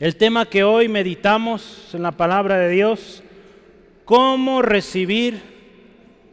[0.00, 3.22] El tema que hoy meditamos en la palabra de Dios,
[4.06, 5.42] cómo recibir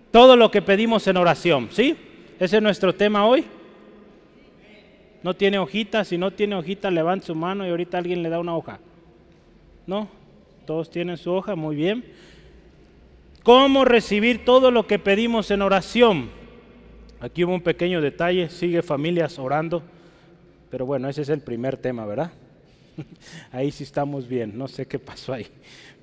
[0.09, 1.97] todo lo que pedimos en oración, ¿sí?
[2.39, 3.43] Ese es nuestro tema hoy.
[5.21, 8.39] No tiene hojita, si no tiene hojita, levante su mano y ahorita alguien le da
[8.39, 8.79] una hoja.
[9.85, 10.07] ¿No?
[10.65, 12.05] Todos tienen su hoja, muy bien.
[13.43, 16.29] ¿Cómo recibir todo lo que pedimos en oración?
[17.19, 19.83] Aquí hubo un pequeño detalle, sigue familias orando,
[20.71, 22.31] pero bueno, ese es el primer tema, ¿verdad?
[23.51, 25.47] Ahí sí estamos bien, no sé qué pasó ahí.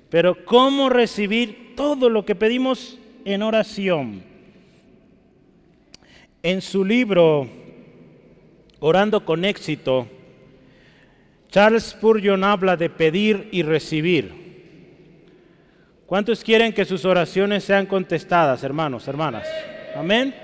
[0.09, 4.23] Pero ¿cómo recibir todo lo que pedimos en oración?
[6.43, 7.49] En su libro
[8.79, 10.07] Orando con éxito,
[11.49, 14.45] Charles Spurgeon habla de pedir y recibir.
[16.05, 19.47] ¿Cuántos quieren que sus oraciones sean contestadas, hermanos, hermanas?
[19.95, 20.35] Amén.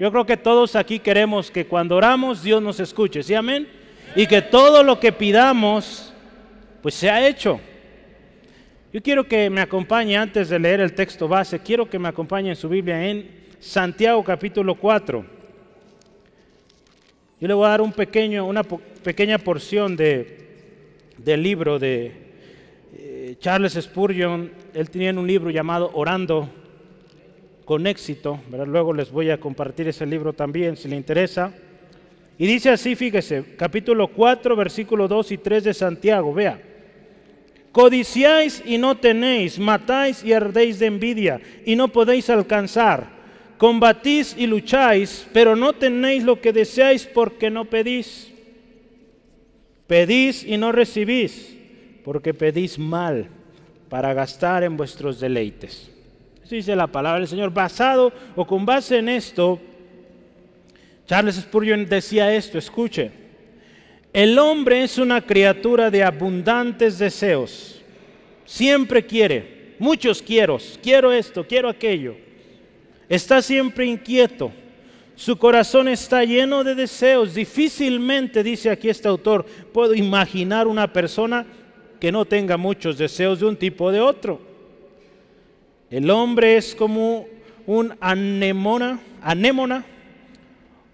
[0.00, 3.34] Yo creo que todos aquí queremos que cuando oramos Dios nos escuche, ¿sí?
[3.34, 3.68] Amén.
[4.16, 6.12] Y que todo lo que pidamos,
[6.82, 7.60] pues sea hecho.
[8.92, 12.50] Yo quiero que me acompañe, antes de leer el texto base, quiero que me acompañe
[12.50, 15.24] en su Biblia en Santiago capítulo 4.
[17.40, 22.24] Yo le voy a dar un pequeño, una pequeña porción de, del libro de
[23.40, 26.48] Charles Spurgeon, él tenía un libro llamado Orando
[27.64, 31.52] con éxito, luego les voy a compartir ese libro también si le interesa.
[32.38, 36.60] Y dice así, fíjese, capítulo 4, versículo 2 y 3 de Santiago, vea.
[37.70, 43.08] Codiciáis y no tenéis, matáis y ardéis de envidia y no podéis alcanzar.
[43.58, 48.32] Combatís y lucháis, pero no tenéis lo que deseáis porque no pedís.
[49.86, 51.56] Pedís y no recibís
[52.04, 53.28] porque pedís mal
[53.88, 55.90] para gastar en vuestros deleites.
[56.44, 57.52] Eso dice la palabra del Señor.
[57.52, 59.60] Basado o con base en esto,
[61.06, 63.10] Charles Spurgeon decía esto, escuche,
[64.12, 67.82] el hombre es una criatura de abundantes deseos.
[68.44, 72.14] Siempre quiere, muchos quiero, quiero esto, quiero aquello.
[73.08, 74.52] Está siempre inquieto.
[75.16, 77.34] Su corazón está lleno de deseos.
[77.34, 81.46] Difícilmente, dice aquí este autor, puedo imaginar una persona
[82.00, 84.40] que no tenga muchos deseos de un tipo o de otro.
[85.90, 87.26] El hombre es como
[87.66, 89.84] un anémona, anémona,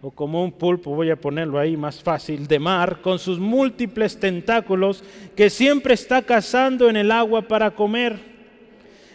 [0.02, 4.18] o como un pulpo, voy a ponerlo ahí más fácil, de mar, con sus múltiples
[4.18, 5.04] tentáculos,
[5.36, 8.18] que siempre está cazando en el agua para comer.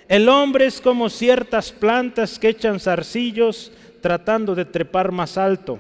[0.08, 5.80] El hombre es como ciertas plantas que echan zarcillos tratando de trepar más alto.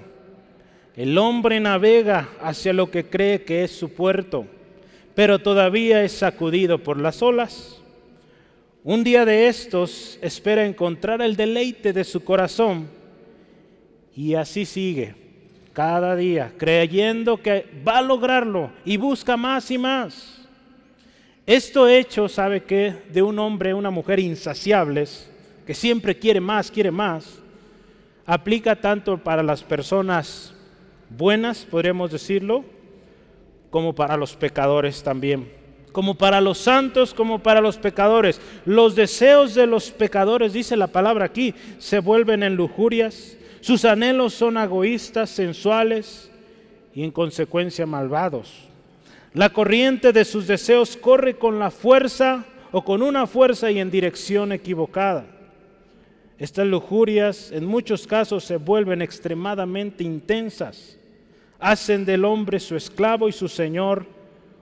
[0.96, 4.48] El hombre navega hacia lo que cree que es su puerto
[5.16, 7.78] pero todavía es sacudido por las olas.
[8.84, 12.88] Un día de estos espera encontrar el deleite de su corazón
[14.16, 15.16] y así sigue
[15.74, 20.42] cada día, creyendo que va a lograrlo y busca más y más.
[21.46, 25.30] Esto hecho, ¿sabe que De un hombre, una mujer insaciables,
[25.68, 27.40] que siempre quiere más, quiere más,
[28.26, 30.54] aplica tanto para las personas
[31.10, 32.64] buenas, podríamos decirlo,
[33.70, 35.52] como para los pecadores también.
[35.92, 38.40] Como para los santos, como para los pecadores.
[38.66, 43.38] Los deseos de los pecadores, dice la palabra aquí, se vuelven en lujurias.
[43.66, 46.30] Sus anhelos son egoístas, sensuales
[46.94, 48.70] y en consecuencia malvados.
[49.34, 53.90] La corriente de sus deseos corre con la fuerza o con una fuerza y en
[53.90, 55.26] dirección equivocada.
[56.38, 61.00] Estas lujurias en muchos casos se vuelven extremadamente intensas
[61.58, 64.06] hacen del hombre su esclavo y su señor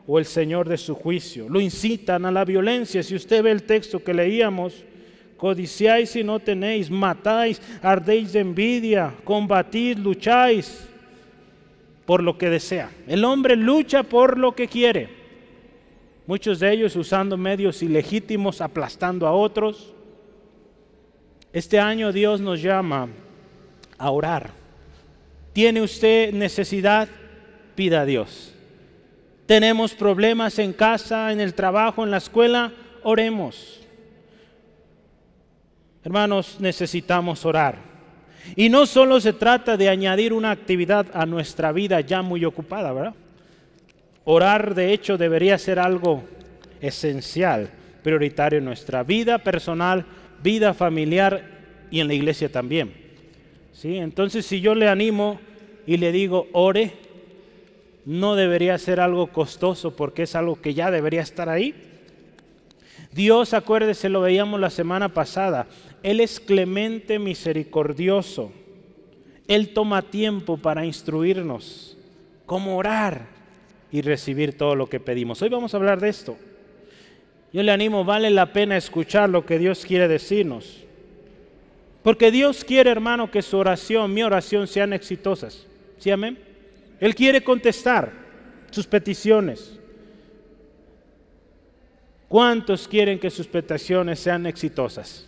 [0.08, 1.50] o el señor de su juicio.
[1.50, 3.04] Lo incitan a la violencia.
[3.04, 4.86] Si usted ve el texto que leíamos,
[5.44, 10.88] codiciáis y no tenéis, matáis, ardéis de envidia, combatís, lucháis
[12.06, 12.90] por lo que desea.
[13.10, 15.10] El hombre lucha por lo que quiere.
[16.28, 19.92] Muchos de ellos usando medios ilegítimos, aplastando a otros.
[21.52, 23.10] Este año Dios nos llama
[23.98, 24.52] a orar
[25.52, 27.10] ¿Tiene usted necesidad?
[27.76, 28.54] Pida a Dios.
[29.46, 32.72] ¿Tenemos problemas en casa, en el trabajo, en la escuela?
[33.04, 33.83] Oremos.
[36.04, 37.78] Hermanos, necesitamos orar.
[38.56, 42.92] Y no solo se trata de añadir una actividad a nuestra vida ya muy ocupada,
[42.92, 43.16] ¿verdad?
[44.26, 46.24] Orar, de hecho, debería ser algo
[46.82, 47.70] esencial,
[48.04, 50.06] prioritario en nuestra vida personal,
[50.42, 51.42] vida familiar
[51.90, 52.94] y en la iglesia también.
[53.84, 55.40] Entonces, si yo le animo
[55.86, 56.94] y le digo, ore,
[58.06, 61.74] no debería ser algo costoso porque es algo que ya debería estar ahí.
[63.14, 65.68] Dios, acuérdese, lo veíamos la semana pasada,
[66.02, 68.52] Él es clemente, misericordioso.
[69.48, 71.98] Él toma tiempo para instruirnos
[72.46, 73.28] cómo orar
[73.92, 75.42] y recibir todo lo que pedimos.
[75.42, 76.38] Hoy vamos a hablar de esto.
[77.52, 80.84] Yo le animo, vale la pena escuchar lo que Dios quiere decirnos.
[82.02, 85.68] Porque Dios quiere, hermano, que su oración, mi oración, sean exitosas.
[86.00, 86.40] ¿Sí, amén?
[87.00, 88.12] Él quiere contestar
[88.72, 89.80] sus peticiones.
[92.34, 95.28] ¿Cuántos quieren que sus peticiones sean exitosas?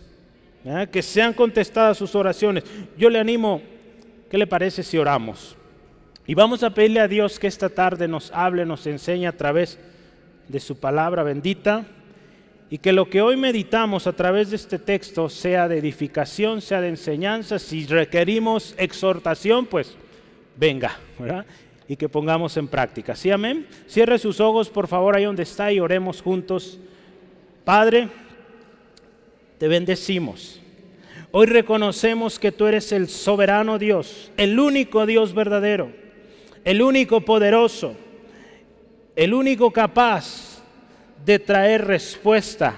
[0.90, 2.64] Que sean contestadas sus oraciones.
[2.98, 3.62] Yo le animo,
[4.28, 5.56] ¿qué le parece si oramos?
[6.26, 9.78] Y vamos a pedirle a Dios que esta tarde nos hable, nos enseñe a través
[10.48, 11.86] de su palabra bendita
[12.70, 16.80] y que lo que hoy meditamos a través de este texto sea de edificación, sea
[16.80, 17.60] de enseñanza.
[17.60, 19.96] Si requerimos exhortación, pues
[20.56, 20.98] venga.
[21.86, 23.14] Y que pongamos en práctica.
[23.14, 23.68] ¿Sí, amén?
[23.86, 26.80] Cierre sus ojos, por favor, ahí donde está y oremos juntos.
[27.66, 28.08] Padre,
[29.58, 30.60] te bendecimos.
[31.32, 35.90] Hoy reconocemos que tú eres el soberano Dios, el único Dios verdadero,
[36.62, 37.96] el único poderoso,
[39.16, 40.62] el único capaz
[41.24, 42.76] de traer respuesta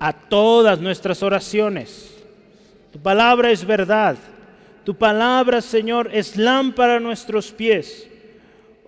[0.00, 2.20] a todas nuestras oraciones.
[2.92, 4.16] Tu palabra es verdad.
[4.82, 8.08] Tu palabra, Señor, es lámpara a nuestros pies.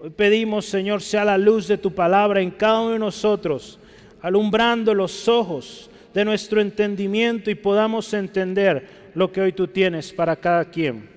[0.01, 3.79] Hoy pedimos, Señor, sea la luz de tu palabra en cada uno de nosotros,
[4.27, 8.85] alumbrando los ojos de nuestro entendimiento y podamos entender
[9.15, 11.09] lo que hoy tú tienes para cada quien.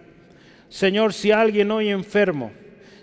[0.69, 2.51] Señor, si alguien hoy enfermo,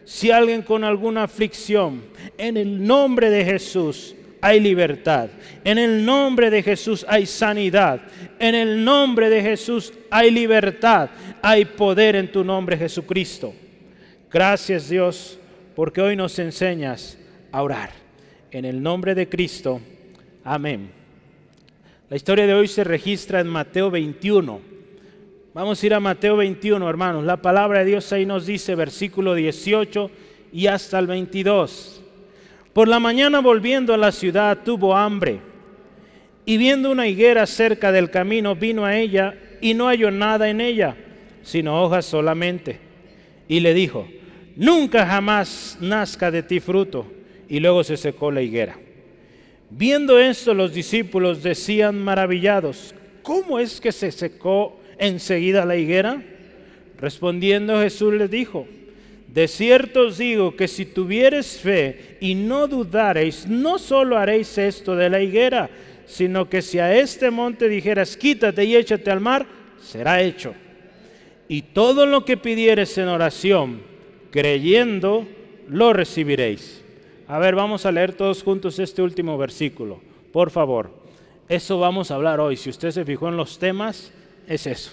[0.04, 2.04] si alguien con alguna aflicción,
[2.38, 5.28] en el nombre de Jesús, hay libertad.
[5.64, 8.00] En el nombre de Jesús hay sanidad.
[8.38, 11.10] En el nombre de Jesús hay libertad.
[11.42, 13.52] Hay poder en tu nombre, Jesucristo.
[14.30, 15.36] Gracias Dios,
[15.74, 17.18] porque hoy nos enseñas
[17.50, 17.90] a orar.
[18.52, 19.80] En el nombre de Cristo.
[20.48, 20.92] Amén.
[22.08, 24.60] La historia de hoy se registra en Mateo 21.
[25.52, 27.24] Vamos a ir a Mateo 21, hermanos.
[27.24, 30.08] La palabra de Dios ahí nos dice, versículo 18
[30.52, 32.00] y hasta el 22.
[32.72, 35.40] Por la mañana volviendo a la ciudad tuvo hambre
[36.44, 40.60] y viendo una higuera cerca del camino vino a ella y no halló nada en
[40.60, 40.96] ella,
[41.42, 42.78] sino hojas solamente.
[43.48, 44.06] Y le dijo,
[44.54, 47.04] nunca jamás nazca de ti fruto.
[47.48, 48.85] Y luego se secó la higuera.
[49.70, 56.22] Viendo esto los discípulos decían maravillados, ¿cómo es que se secó enseguida la higuera?
[56.98, 58.66] Respondiendo Jesús les dijo,
[59.26, 64.96] de cierto os digo que si tuviereis fe y no dudareis, no solo haréis esto
[64.96, 65.68] de la higuera,
[66.06, 69.46] sino que si a este monte dijeras, quítate y échate al mar,
[69.82, 70.54] será hecho.
[71.48, 73.82] Y todo lo que pidieres en oración,
[74.30, 75.26] creyendo,
[75.68, 76.85] lo recibiréis.
[77.28, 80.00] A ver, vamos a leer todos juntos este último versículo,
[80.32, 80.90] por favor.
[81.48, 82.56] Eso vamos a hablar hoy.
[82.56, 84.12] Si usted se fijó en los temas,
[84.46, 84.92] es eso.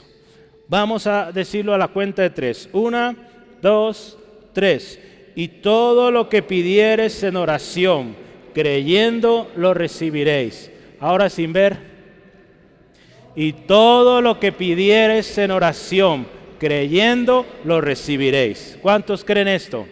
[0.68, 2.70] Vamos a decirlo a la cuenta de tres.
[2.74, 3.16] Una,
[3.62, 4.18] dos,
[4.54, 5.00] 3.
[5.36, 8.16] Y todo lo que pidieres en oración,
[8.54, 10.72] creyendo, lo recibiréis.
[11.00, 11.78] Ahora sin ver.
[13.36, 16.28] Y todo lo que pidieres en oración,
[16.60, 18.78] creyendo, lo recibiréis.
[18.82, 19.88] ¿Cuántos creen esto?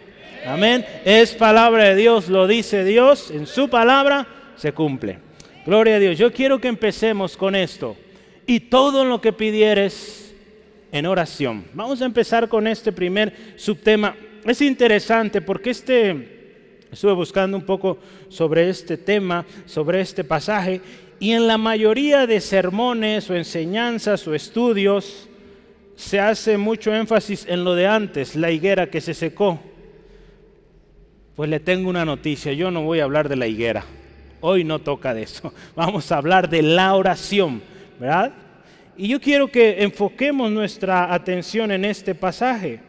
[0.46, 0.84] Amén.
[1.04, 5.18] Es palabra de Dios, lo dice Dios, en su palabra se cumple.
[5.64, 6.18] Gloria a Dios.
[6.18, 7.96] Yo quiero que empecemos con esto.
[8.46, 10.34] Y todo lo que pidieres
[10.90, 11.64] en oración.
[11.74, 17.98] Vamos a empezar con este primer subtema es interesante porque este, estuve buscando un poco
[18.28, 20.80] sobre este tema, sobre este pasaje,
[21.20, 25.28] y en la mayoría de sermones o enseñanzas o estudios
[25.94, 29.60] se hace mucho énfasis en lo de antes, la higuera que se secó.
[31.36, 33.84] Pues le tengo una noticia, yo no voy a hablar de la higuera.
[34.40, 35.52] Hoy no toca de eso.
[35.76, 37.62] Vamos a hablar de la oración,
[37.98, 38.32] ¿verdad?
[38.96, 42.80] Y yo quiero que enfoquemos nuestra atención en este pasaje.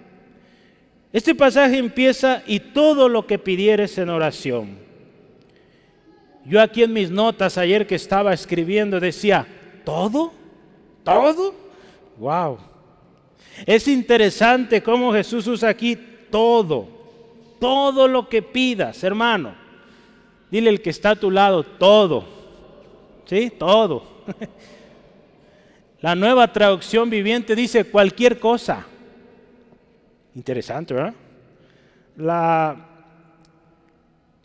[1.14, 4.80] Este pasaje empieza y todo lo que pidieres en oración.
[6.46, 9.48] Yo aquí en mis notas ayer que estaba escribiendo decía,
[9.86, 10.34] ¿todo?
[11.04, 11.56] ¿Todo?
[12.18, 12.58] Wow.
[13.66, 15.98] Es interesante cómo Jesús usa aquí
[16.30, 16.93] todo.
[17.64, 19.56] Todo lo que pidas, hermano.
[20.52, 22.26] Dile el que está a tu lado, todo.
[23.26, 23.54] ¿Sí?
[23.58, 24.04] Todo.
[26.02, 28.86] La nueva traducción viviente dice cualquier cosa.
[30.36, 31.14] Interesante, ¿verdad?
[32.18, 32.86] La,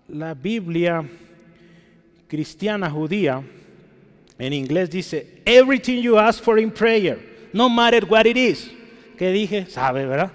[0.07, 1.05] la Biblia
[2.29, 3.43] cristiana judía
[4.39, 7.19] en inglés dice, everything you ask for in prayer,
[7.53, 8.71] no matter what it is.
[9.19, 9.67] ¿Qué dije?
[9.67, 10.31] Sabe, ¿verdad?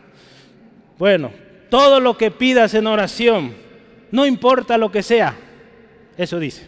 [0.98, 1.32] Bueno,
[1.74, 3.52] todo lo que pidas en oración,
[4.12, 5.36] no importa lo que sea,
[6.16, 6.68] eso dice.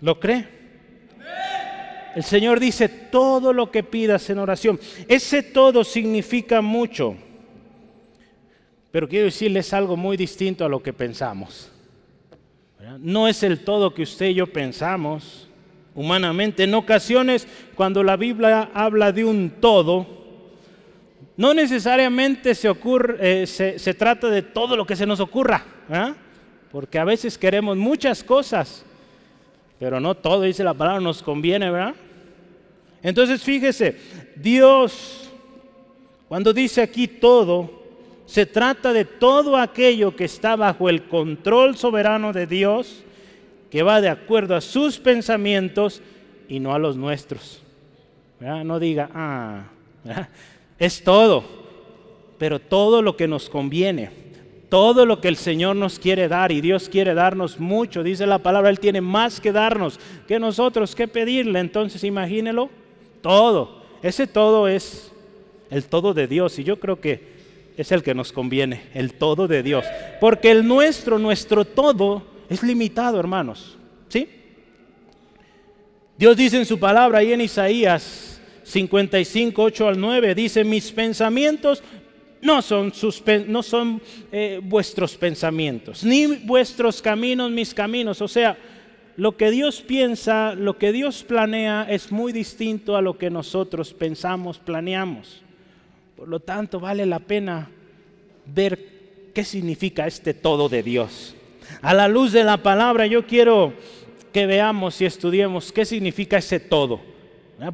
[0.00, 0.46] ¿Lo cree?
[2.14, 4.78] El Señor dice, todo lo que pidas en oración.
[5.08, 7.16] Ese todo significa mucho.
[8.92, 11.68] pero quiero decirles algo muy distinto a lo que pensamos.
[13.00, 15.48] No es el todo que usted y yo pensamos
[15.96, 16.62] humanamente.
[16.62, 20.23] En ocasiones, cuando la Biblia habla de un todo,
[21.36, 25.64] no necesariamente se, ocurre, eh, se, trata de todo lo que se nos ocurra,
[26.70, 28.84] porque a veces queremos muchas cosas,
[29.78, 31.94] pero no todo, dice la palabra, nos conviene, ¿verdad?
[33.02, 33.98] Entonces fíjese,
[34.36, 35.30] Dios,
[36.28, 37.82] cuando dice aquí todo,
[38.26, 43.04] se trata de todo aquello que está bajo el control soberano de Dios,
[43.70, 46.00] que va de acuerdo a sus pensamientos
[46.48, 47.60] y no a los nuestros.
[48.40, 49.64] No diga, ah,
[50.78, 51.44] es todo,
[52.38, 54.10] pero todo lo que nos conviene,
[54.68, 58.38] todo lo que el Señor nos quiere dar y Dios quiere darnos mucho, dice la
[58.38, 61.60] palabra, Él tiene más que darnos que nosotros, que pedirle.
[61.60, 62.70] Entonces imagínelo,
[63.22, 65.12] todo, ese todo es
[65.70, 67.34] el todo de Dios y yo creo que
[67.76, 69.84] es el que nos conviene, el todo de Dios.
[70.20, 73.76] Porque el nuestro, nuestro todo, es limitado, hermanos.
[74.08, 74.28] ¿Sí?
[76.16, 78.33] Dios dice en su palabra ahí en Isaías
[78.64, 81.82] 55, 8 al 9, dice, mis pensamientos
[82.40, 88.20] no son, sus, no son eh, vuestros pensamientos, ni vuestros caminos mis caminos.
[88.20, 88.56] O sea,
[89.16, 93.94] lo que Dios piensa, lo que Dios planea es muy distinto a lo que nosotros
[93.94, 95.42] pensamos, planeamos.
[96.16, 97.70] Por lo tanto, vale la pena
[98.46, 101.34] ver qué significa este todo de Dios.
[101.80, 103.72] A la luz de la palabra yo quiero
[104.32, 107.13] que veamos y estudiemos qué significa ese todo.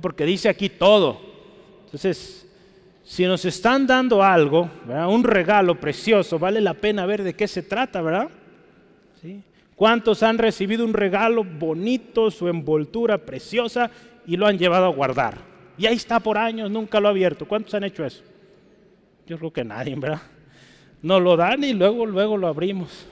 [0.01, 1.21] Porque dice aquí todo.
[1.85, 2.47] Entonces,
[3.05, 4.71] si nos están dando algo,
[5.09, 8.29] un regalo precioso, vale la pena ver de qué se trata, ¿verdad?
[9.75, 13.91] ¿Cuántos han recibido un regalo bonito, su envoltura preciosa
[14.27, 15.39] y lo han llevado a guardar?
[15.77, 17.49] Y ahí está por años, nunca lo ha abierto.
[17.49, 18.23] ¿Cuántos han hecho eso?
[19.27, 20.21] Yo creo que nadie, ¿verdad?
[21.03, 23.07] Nos lo dan y luego, luego lo abrimos,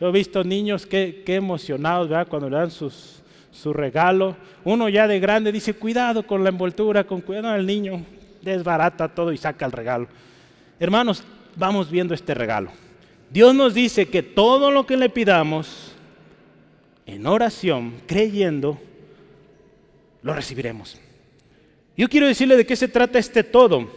[0.00, 2.26] he visto niños que, emocionados, ¿verdad?
[2.28, 3.22] Cuando le dan sus,
[3.54, 4.36] su regalo.
[4.64, 8.04] Uno ya de grande dice, cuidado con la envoltura, con cuidado al niño,
[8.42, 10.08] desbarata todo y saca el regalo.
[10.78, 11.24] Hermanos,
[11.56, 12.70] vamos viendo este regalo.
[13.30, 15.94] Dios nos dice que todo lo que le pidamos
[17.06, 18.78] en oración, creyendo,
[20.22, 21.00] lo recibiremos.
[21.96, 23.88] Yo quiero decirle de qué se trata este todo.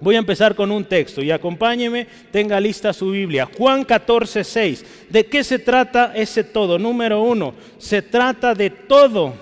[0.00, 3.48] Voy a empezar con un texto y acompáñeme, tenga lista su Biblia.
[3.58, 4.84] Juan 14, 6.
[5.08, 6.78] ¿De qué se trata ese todo?
[6.78, 9.34] Número uno, se trata de todo,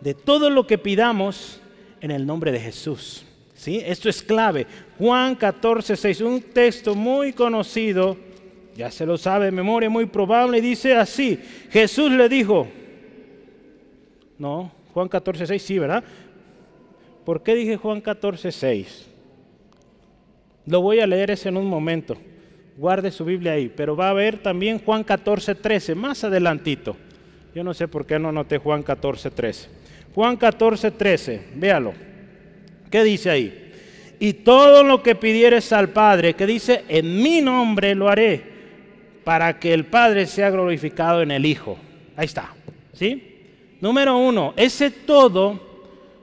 [0.00, 1.60] de todo lo que pidamos
[2.00, 3.24] en el nombre de Jesús.
[3.54, 3.82] ¿Sí?
[3.84, 4.66] Esto es clave.
[4.96, 8.16] Juan 14, 6, un texto muy conocido,
[8.76, 11.38] ya se lo sabe de memoria, muy probable, dice así.
[11.70, 12.68] Jesús le dijo,
[14.38, 16.02] no, Juan 14, 6, sí, ¿verdad?
[17.24, 19.09] ¿Por qué dije Juan 14, 6?
[20.66, 22.16] Lo voy a leer ese en un momento.
[22.76, 23.72] Guarde su Biblia ahí.
[23.74, 26.96] Pero va a ver también Juan 14, 13, más adelantito.
[27.54, 29.68] Yo no sé por qué no noté Juan 14, 13.
[30.14, 31.92] Juan 14, 13, véalo.
[32.90, 33.72] ¿Qué dice ahí?
[34.18, 38.42] Y todo lo que pidieres al Padre, que dice, en mi nombre lo haré,
[39.24, 41.78] para que el Padre sea glorificado en el Hijo.
[42.16, 42.54] Ahí está.
[42.92, 43.76] ¿Sí?
[43.80, 45.58] Número uno, ese todo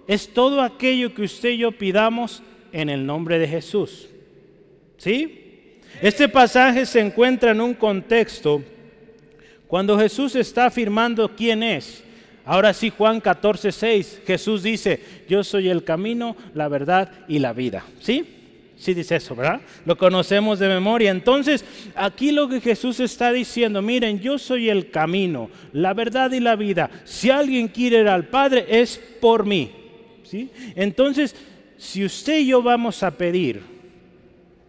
[0.08, 4.10] es todo aquello que usted y yo pidamos en el nombre de Jesús.
[4.98, 5.80] ¿Sí?
[6.02, 8.64] Este pasaje se encuentra en un contexto
[9.68, 12.04] cuando Jesús está afirmando quién es.
[12.46, 17.52] Ahora sí, Juan 14, 6, Jesús dice, yo soy el camino, la verdad y la
[17.52, 17.84] vida.
[18.00, 18.26] ¿Sí?
[18.78, 19.60] Sí dice eso, ¿verdad?
[19.86, 21.12] Lo conocemos de memoria.
[21.12, 26.40] Entonces, aquí lo que Jesús está diciendo, miren, yo soy el camino, la verdad y
[26.40, 26.90] la vida.
[27.04, 29.72] Si alguien quiere ir al Padre, es por mí.
[30.24, 30.50] ¿Sí?
[30.76, 31.36] Entonces,
[31.78, 33.62] si usted y yo vamos a pedir,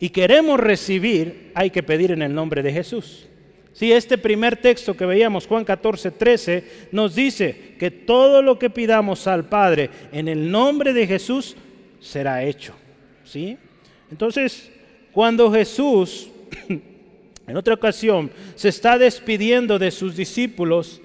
[0.00, 3.26] y queremos recibir, hay que pedir en el nombre de Jesús.
[3.72, 8.70] Si este primer texto que veíamos, Juan 14, 13, nos dice que todo lo que
[8.70, 11.56] pidamos al Padre en el nombre de Jesús
[12.00, 12.74] será hecho.
[13.24, 13.56] ¿Sí?
[14.10, 14.70] Entonces,
[15.12, 16.28] cuando Jesús,
[17.46, 21.00] en otra ocasión, se está despidiendo de sus discípulos,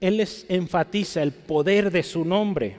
[0.00, 2.76] Él les enfatiza el poder de su nombre.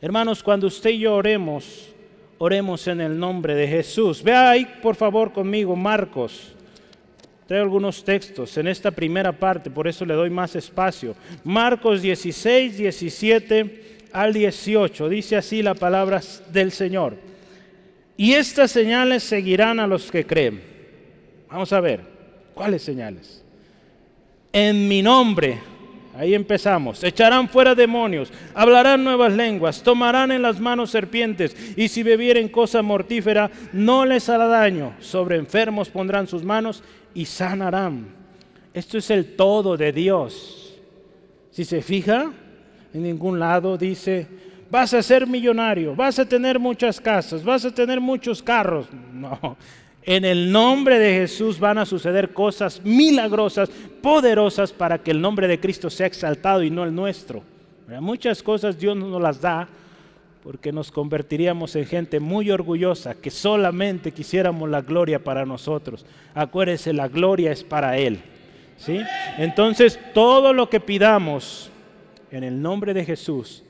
[0.00, 1.94] Hermanos, cuando usted y yo oremos,
[2.38, 4.22] Oremos en el nombre de Jesús.
[4.22, 6.54] Vea ahí, por favor, conmigo, Marcos.
[7.46, 11.14] Traigo algunos textos en esta primera parte, por eso le doy más espacio.
[11.44, 15.08] Marcos 16, 17 al 18.
[15.08, 16.20] Dice así la palabra
[16.52, 17.16] del Señor.
[18.16, 20.60] Y estas señales seguirán a los que creen.
[21.48, 22.00] Vamos a ver,
[22.54, 23.44] ¿cuáles señales?
[24.52, 25.75] En mi nombre.
[26.18, 27.04] Ahí empezamos.
[27.04, 32.82] Echarán fuera demonios, hablarán nuevas lenguas, tomarán en las manos serpientes y si bebieren cosa
[32.82, 34.94] mortífera no les hará daño.
[35.00, 36.82] Sobre enfermos pondrán sus manos
[37.14, 38.06] y sanarán.
[38.72, 40.74] Esto es el todo de Dios.
[41.50, 42.30] Si se fija,
[42.92, 44.26] en ningún lado dice,
[44.70, 48.86] vas a ser millonario, vas a tener muchas casas, vas a tener muchos carros.
[49.16, 49.56] No,
[50.06, 53.68] en el nombre de Jesús van a suceder cosas milagrosas,
[54.00, 57.42] poderosas, para que el nombre de Cristo sea exaltado y no el nuestro.
[58.00, 59.68] Muchas cosas Dios no nos las da
[60.44, 66.06] porque nos convertiríamos en gente muy orgullosa, que solamente quisiéramos la gloria para nosotros.
[66.34, 68.20] Acuérdese, la gloria es para Él.
[68.76, 69.00] ¿sí?
[69.38, 71.68] Entonces, todo lo que pidamos
[72.30, 73.64] en el nombre de Jesús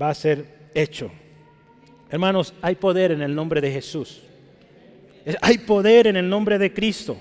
[0.00, 1.10] va a ser hecho.
[2.08, 4.22] Hermanos, hay poder en el nombre de Jesús.
[5.40, 7.16] Hay poder en el nombre de Cristo.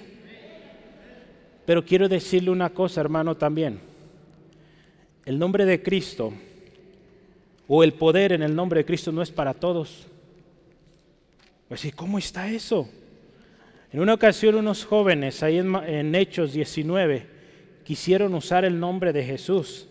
[1.65, 3.79] Pero quiero decirle una cosa, hermano, también.
[5.25, 6.33] El nombre de Cristo
[7.67, 10.07] o el poder en el nombre de Cristo no es para todos.
[11.67, 12.89] Pues, ¿y cómo está eso?
[13.93, 17.25] En una ocasión unos jóvenes ahí en, Hechos 19
[17.83, 19.87] quisieron usar el nombre de Jesús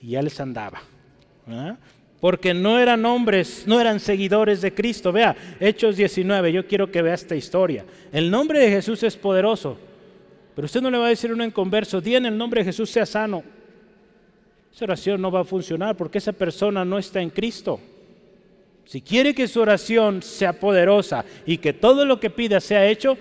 [0.00, 0.82] y ya les andaba
[2.20, 5.12] porque no eran hombres, no eran seguidores de Cristo.
[5.12, 7.84] Vea, Hechos 19, yo quiero que vea esta historia.
[8.12, 9.78] El nombre de Jesús es poderoso,
[10.54, 12.66] pero usted no le va a decir a un converso, di en el nombre de
[12.66, 13.44] Jesús sea sano.
[14.74, 17.80] Esa oración no va a funcionar porque esa persona no está en Cristo.
[18.84, 23.18] Si quiere que su oración sea poderosa y que todo lo que pida sea hecho,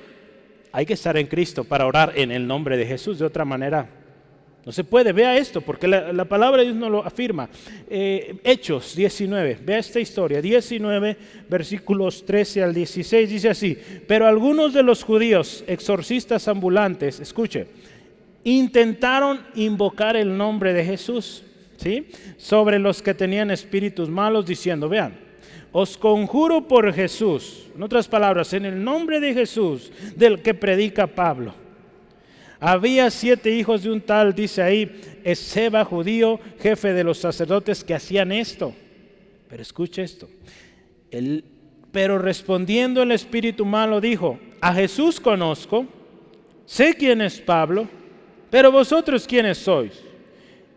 [0.71, 3.19] hay que estar en Cristo para orar en el nombre de Jesús.
[3.19, 3.89] De otra manera,
[4.67, 7.47] no se puede, vea esto, porque la, palabra de Dios no lo afirma.
[7.89, 13.77] Eh, Hechos 19, vea esta historia, 19 versículos 13 al 16, dice así,
[14.09, 17.67] pero algunos de los judíos, exorcistas ambulantes, escuche,
[18.43, 21.43] intentaron invocar el nombre de Jesús,
[21.77, 22.07] ¿sí?
[22.35, 25.17] Sobre los que tenían espíritus malos, diciendo, vean,
[25.71, 31.07] os conjuro por Jesús, en otras palabras, en el nombre de Jesús, del que predica
[31.07, 31.66] Pablo
[32.59, 34.91] había siete hijos de un tal, dice ahí,
[35.35, 38.73] Seba judío, jefe de los sacerdotes que hacían esto.
[39.47, 40.27] Pero escuche esto.
[41.91, 45.85] pero respondiendo el espíritu malo dijo, a Jesús conozco,
[46.65, 47.87] sé quién es Pablo,
[48.49, 50.03] pero vosotros quiénes sois.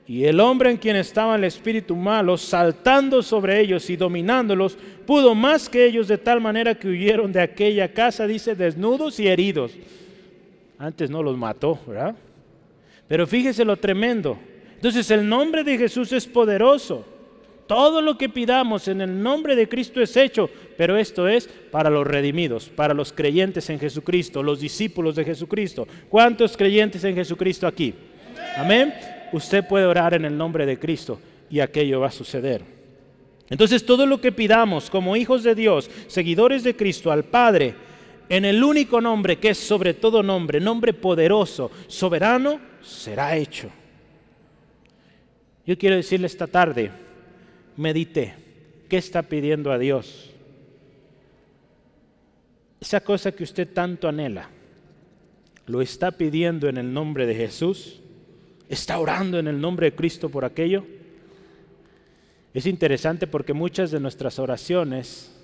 [0.06, 4.76] Y el hombre en quien estaba el espíritu malo, saltando sobre ellos y dominándolos,
[5.06, 9.28] pudo más que ellos de tal manera que huyeron de aquella casa, dice, desnudos y
[9.28, 9.72] heridos.
[10.80, 12.16] Antes no los mató, ¿verdad?
[13.06, 14.38] Pero fíjese lo tremendo.
[14.76, 17.04] Entonces el nombre de Jesús es poderoso.
[17.66, 21.90] Todo lo que pidamos en el nombre de Cristo es hecho, pero esto es para
[21.90, 25.86] los redimidos, para los creyentes en Jesucristo, los discípulos de Jesucristo.
[26.08, 27.94] ¿Cuántos creyentes en Jesucristo aquí?
[28.56, 28.94] Amén.
[29.32, 32.62] Usted puede orar en el nombre de Cristo y aquello va a suceder.
[33.50, 37.74] Entonces todo lo que pidamos como hijos de Dios, seguidores de Cristo, al Padre,
[38.30, 43.68] en el único nombre que es sobre todo nombre, nombre poderoso, soberano, será hecho.
[45.66, 46.92] Yo quiero decirle esta tarde,
[47.76, 48.34] medite,
[48.88, 50.30] ¿qué está pidiendo a Dios?
[52.80, 54.48] Esa cosa que usted tanto anhela,
[55.66, 58.00] ¿lo está pidiendo en el nombre de Jesús?
[58.68, 60.86] ¿Está orando en el nombre de Cristo por aquello?
[62.54, 65.36] Es interesante porque muchas de nuestras oraciones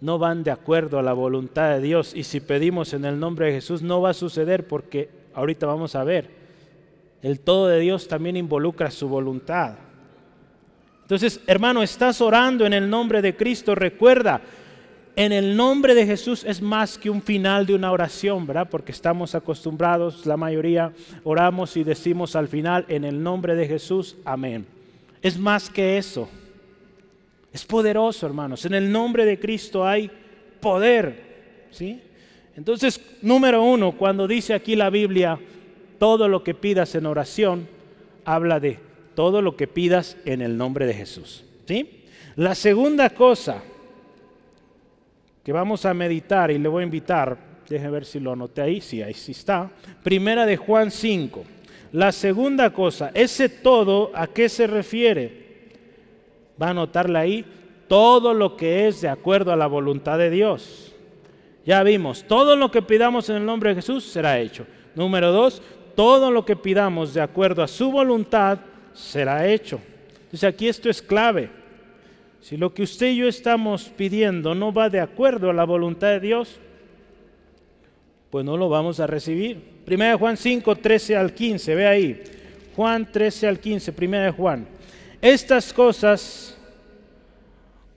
[0.00, 2.14] no van de acuerdo a la voluntad de Dios.
[2.14, 5.94] Y si pedimos en el nombre de Jesús no va a suceder porque ahorita vamos
[5.94, 6.30] a ver,
[7.22, 9.76] el todo de Dios también involucra su voluntad.
[11.02, 14.40] Entonces, hermano, estás orando en el nombre de Cristo, recuerda,
[15.16, 18.68] en el nombre de Jesús es más que un final de una oración, ¿verdad?
[18.68, 24.16] Porque estamos acostumbrados, la mayoría oramos y decimos al final, en el nombre de Jesús,
[24.24, 24.66] amén.
[25.22, 26.28] Es más que eso.
[27.54, 28.64] Es poderoso, hermanos.
[28.64, 30.10] En el nombre de Cristo hay
[30.58, 31.66] poder.
[31.70, 32.02] ¿sí?
[32.56, 35.38] Entonces, número uno, cuando dice aquí la Biblia,
[36.00, 37.68] todo lo que pidas en oración,
[38.24, 38.80] habla de
[39.14, 41.44] todo lo que pidas en el nombre de Jesús.
[41.68, 42.02] ¿sí?
[42.34, 43.62] La segunda cosa
[45.44, 47.38] que vamos a meditar y le voy a invitar,
[47.68, 49.70] déjeme ver si lo anoté ahí, sí, ahí sí está.
[50.02, 51.44] Primera de Juan 5.
[51.92, 55.43] La segunda cosa, ese todo, ¿a qué se refiere?
[56.60, 57.44] Va a notarle ahí
[57.88, 60.94] todo lo que es de acuerdo a la voluntad de Dios.
[61.64, 64.66] Ya vimos, todo lo que pidamos en el nombre de Jesús será hecho.
[64.94, 65.62] Número dos,
[65.94, 68.58] todo lo que pidamos de acuerdo a su voluntad
[68.92, 69.80] será hecho.
[70.24, 71.50] Entonces aquí esto es clave.
[72.40, 76.08] Si lo que usted y yo estamos pidiendo no va de acuerdo a la voluntad
[76.08, 76.58] de Dios,
[78.30, 79.62] pues no lo vamos a recibir.
[79.84, 82.22] Primera Juan 5, 13 al 15, ve ahí.
[82.76, 84.66] Juan 13 al 15, primera de Juan.
[85.24, 86.54] Estas cosas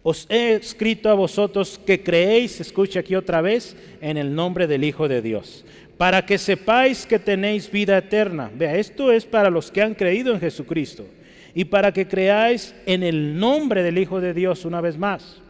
[0.01, 4.85] os he escrito a vosotros que creéis, escucha aquí otra vez, en el nombre del
[4.85, 5.65] Hijo de Dios,
[5.97, 8.49] para que sepáis que tenéis vida eterna.
[8.55, 11.05] Vea, esto es para los que han creído en Jesucristo
[11.53, 15.41] y para que creáis en el nombre del Hijo de Dios una vez más.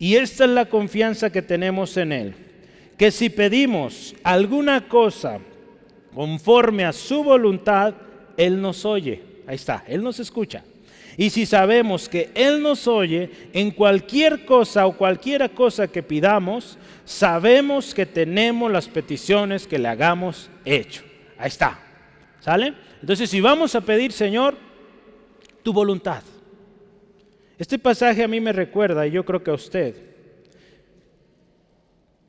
[0.00, 2.34] Y esta es la confianza que tenemos en Él,
[2.96, 5.38] que si pedimos alguna cosa
[6.12, 7.94] conforme a su voluntad,
[8.36, 9.22] Él nos oye.
[9.46, 10.64] Ahí está, Él nos escucha.
[11.20, 16.78] Y si sabemos que Él nos oye en cualquier cosa o cualquiera cosa que pidamos,
[17.04, 21.02] sabemos que tenemos las peticiones que le hagamos hecho.
[21.36, 21.76] Ahí está.
[22.38, 22.72] ¿Sale?
[23.00, 24.56] Entonces, si vamos a pedir, Señor,
[25.64, 26.22] tu voluntad.
[27.58, 29.96] Este pasaje a mí me recuerda, y yo creo que a usted,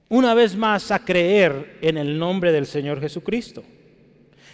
[0.09, 3.63] una vez más a creer en el nombre del Señor Jesucristo.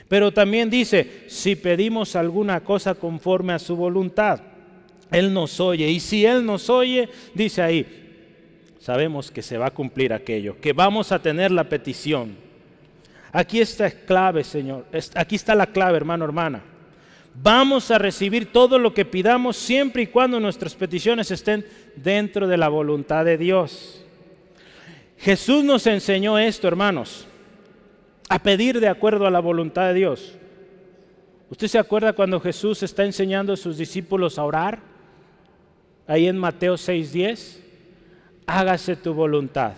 [0.07, 4.39] Pero también dice, si pedimos alguna cosa conforme a su voluntad,
[5.11, 5.89] Él nos oye.
[5.89, 7.85] Y si Él nos oye, dice ahí,
[8.79, 12.35] sabemos que se va a cumplir aquello, que vamos a tener la petición.
[13.31, 14.85] Aquí está clave, Señor.
[15.15, 16.61] Aquí está la clave, hermano, hermana.
[17.33, 21.65] Vamos a recibir todo lo que pidamos siempre y cuando nuestras peticiones estén
[21.95, 24.05] dentro de la voluntad de Dios.
[25.17, 27.27] Jesús nos enseñó esto, hermanos
[28.29, 30.38] a pedir de acuerdo a la voluntad de Dios.
[31.49, 34.79] ¿Usted se acuerda cuando Jesús está enseñando a sus discípulos a orar?
[36.07, 37.59] Ahí en Mateo 6:10,
[38.45, 39.73] hágase tu voluntad,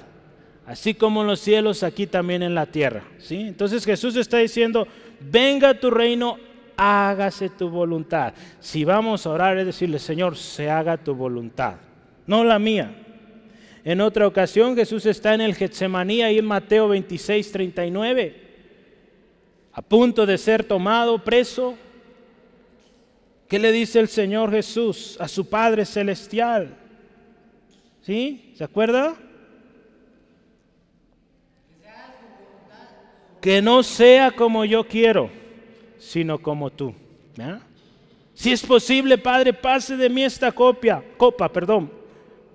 [0.66, 3.04] así como en los cielos, aquí también en la tierra.
[3.18, 3.42] ¿sí?
[3.42, 4.88] Entonces Jesús está diciendo,
[5.20, 6.38] venga tu reino,
[6.76, 8.34] hágase tu voluntad.
[8.60, 11.76] Si vamos a orar es decirle, Señor, se haga tu voluntad,
[12.26, 13.04] no la mía.
[13.88, 18.36] En otra ocasión Jesús está en el Getsemaní, ahí en Mateo 26, 39,
[19.72, 21.78] a punto de ser tomado preso.
[23.48, 26.76] ¿Qué le dice el Señor Jesús a su Padre Celestial?
[28.02, 28.52] ¿Sí?
[28.58, 29.16] ¿Se acuerda?
[33.40, 35.30] Que no sea como yo quiero,
[35.98, 36.94] sino como tú.
[38.34, 41.97] Si es posible, Padre, pase de mí esta copia, copa, perdón,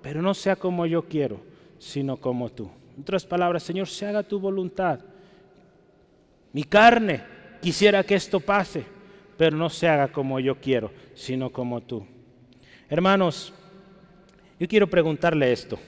[0.02, 1.40] pero no sea como yo quiero,
[1.78, 2.68] sino como tú.
[2.96, 5.00] En otras palabras, Señor, se haga tu voluntad.
[6.52, 7.22] Mi carne
[7.60, 8.84] quisiera que esto pase,
[9.38, 12.04] pero no se haga como yo quiero, sino como tú.
[12.90, 13.52] Hermanos,
[14.60, 15.78] yo quiero preguntarle esto.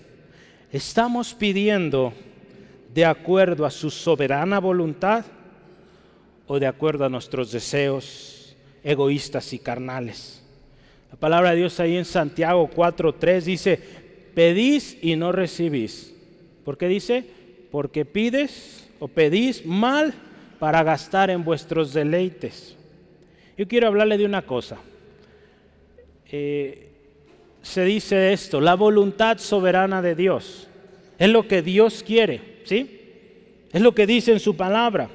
[0.73, 2.15] ¿Estamos pidiendo
[2.95, 5.25] de acuerdo a su soberana voluntad
[6.47, 10.43] o de acuerdo a nuestros deseos egoístas y carnales?
[11.13, 14.04] La palabra de Dios ahí en Santiago 4.3 dice,
[14.35, 16.15] pedís y no recibís.
[16.65, 17.25] ¿Por qué dice?
[17.71, 20.15] Porque pides o pedís mal
[20.59, 22.77] para gastar en vuestros deleites.
[23.57, 24.79] Yo quiero hablarle de una cosa.
[26.31, 26.89] Eh,
[27.63, 30.69] se dice esto, la voluntad soberana de Dios.
[31.19, 33.01] Es lo que Dios quiere, ¿sí?
[33.73, 35.09] Es lo que dice en su palabra.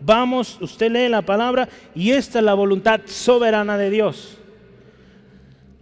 [0.00, 4.38] Vamos, usted lee la palabra y esta es la voluntad soberana de Dios.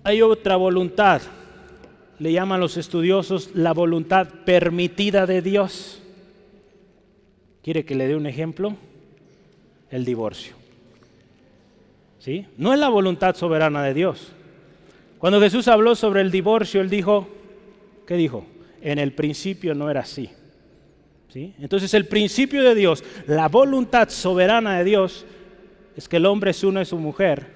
[0.05, 1.23] Hay otra voluntad
[2.19, 6.01] le llaman los estudiosos la voluntad permitida de Dios.
[7.63, 8.77] ¿Quiere que le dé un ejemplo?
[9.91, 10.55] El divorcio.
[12.19, 12.47] ¿Sí?
[12.57, 14.33] No es la voluntad soberana de Dios.
[15.19, 17.29] Cuando Jesús habló sobre el divorcio, él dijo,
[18.07, 18.45] ¿qué dijo?
[18.83, 20.31] En el principio no era así.
[21.33, 21.55] ¿Sí?
[21.59, 25.25] Entonces el principio de Dios, la voluntad soberana de Dios,
[25.97, 27.47] es que el hombre se une a su mujer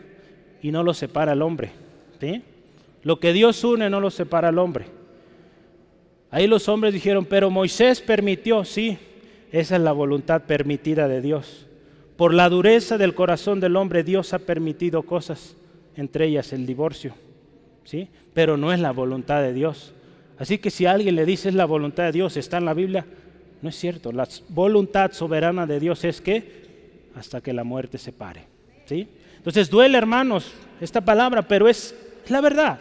[0.62, 1.70] y no lo separa el hombre.
[2.20, 2.42] ¿Sí?
[3.02, 4.86] Lo que Dios une no lo separa el hombre.
[6.30, 8.98] Ahí los hombres dijeron, pero Moisés permitió, sí,
[9.50, 11.66] esa es la voluntad permitida de Dios.
[12.16, 15.56] Por la dureza del corazón del hombre, Dios ha permitido cosas,
[15.96, 17.14] entre ellas el divorcio,
[17.84, 18.08] ¿sí?
[18.34, 19.94] Pero no es la voluntad de Dios.
[20.38, 23.06] Así que si alguien le dice es la voluntad de Dios, está en la Biblia,
[23.62, 24.12] no es cierto.
[24.12, 26.68] La voluntad soberana de Dios es que
[27.14, 28.44] hasta que la muerte se pare,
[28.84, 29.08] ¿sí?
[29.36, 31.94] Entonces duele, hermanos, esta palabra, pero es
[32.28, 32.80] la verdad.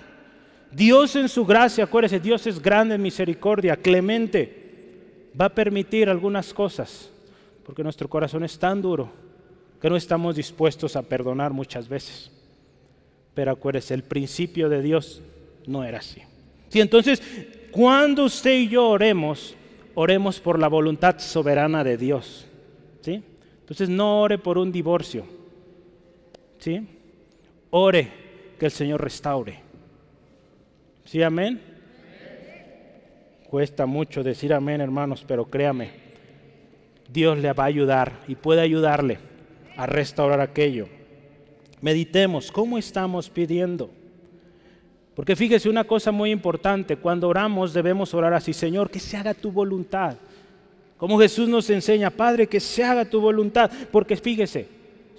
[0.72, 6.54] Dios en su gracia, acuérdese, Dios es grande en misericordia, clemente, va a permitir algunas
[6.54, 7.12] cosas,
[7.66, 9.12] porque nuestro corazón es tan duro
[9.82, 12.32] que no estamos dispuestos a perdonar muchas veces.
[13.34, 15.22] Pero acuérdese, el principio de Dios
[15.68, 16.22] no era así.
[16.70, 17.22] Sí, entonces,
[17.72, 19.56] cuando usted y yo oremos,
[19.94, 22.48] oremos por la voluntad soberana de Dios.
[23.02, 23.24] ¿sí?
[23.60, 25.26] Entonces, no ore por un divorcio.
[26.60, 26.88] ¿sí?
[27.70, 28.12] Ore
[28.60, 29.67] que el Señor restaure.
[31.08, 31.62] ¿Sí, amén?
[33.50, 35.92] Cuesta mucho decir amén, hermanos, pero créame,
[37.08, 39.18] Dios le va a ayudar y puede ayudarle
[39.78, 40.90] a restaurar aquello.
[41.80, 43.90] Meditemos, ¿cómo estamos pidiendo?
[45.16, 49.34] Porque fíjese una cosa muy importante, cuando oramos debemos orar así, Señor, que se haga
[49.34, 50.18] tu voluntad.
[50.98, 53.72] Como Jesús nos enseña, Padre, que se haga tu voluntad.
[53.94, 54.68] Porque fíjese,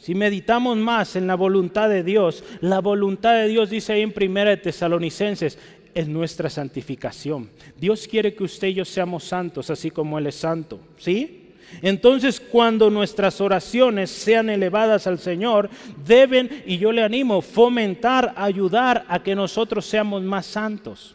[0.00, 4.12] si meditamos más en la voluntad de Dios, la voluntad de Dios dice ahí en
[4.12, 5.58] Primera de Tesalonicenses,
[5.94, 7.50] es nuestra santificación.
[7.76, 10.80] Dios quiere que usted y yo seamos santos, así como Él es santo.
[10.96, 11.44] ¿Sí?
[11.82, 15.68] Entonces, cuando nuestras oraciones sean elevadas al Señor,
[16.04, 21.14] deben, y yo le animo, fomentar, ayudar a que nosotros seamos más santos.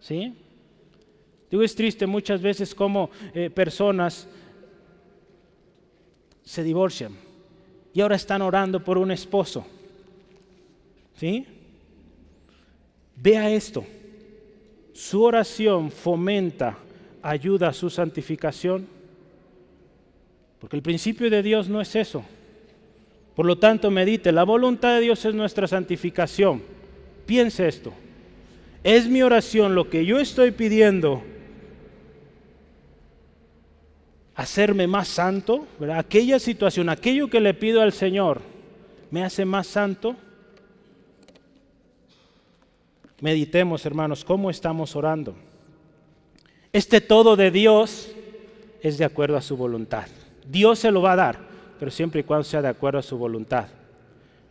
[0.00, 0.34] ¿Sí?
[1.50, 4.28] Digo, es triste muchas veces como eh, personas
[6.42, 7.12] se divorcian
[7.92, 9.66] y ahora están orando por un esposo.
[11.16, 11.46] ¿Sí?
[13.16, 13.84] Vea esto.
[14.92, 16.78] Su oración fomenta,
[17.22, 18.86] ayuda a su santificación.
[20.58, 22.24] Porque el principio de Dios no es eso.
[23.34, 26.62] Por lo tanto, medite, la voluntad de Dios es nuestra santificación.
[27.26, 27.92] Piense esto.
[28.82, 31.22] Es mi oración lo que yo estoy pidiendo
[34.36, 38.42] hacerme más santo, aquella situación, aquello que le pido al Señor,
[39.10, 40.14] me hace más santo.
[43.20, 45.34] Meditemos, hermanos, cómo estamos orando.
[46.72, 48.10] Este todo de Dios
[48.82, 50.06] es de acuerdo a su voluntad.
[50.46, 51.38] Dios se lo va a dar,
[51.78, 53.68] pero siempre y cuando sea de acuerdo a su voluntad.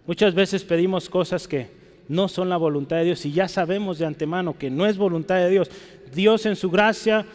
[0.08, 1.70] Muchas veces pedimos cosas que
[2.08, 5.36] no son la voluntad de Dios y ya sabemos de antemano que no es voluntad
[5.36, 5.70] de Dios.
[6.14, 7.26] Dios en su gracia,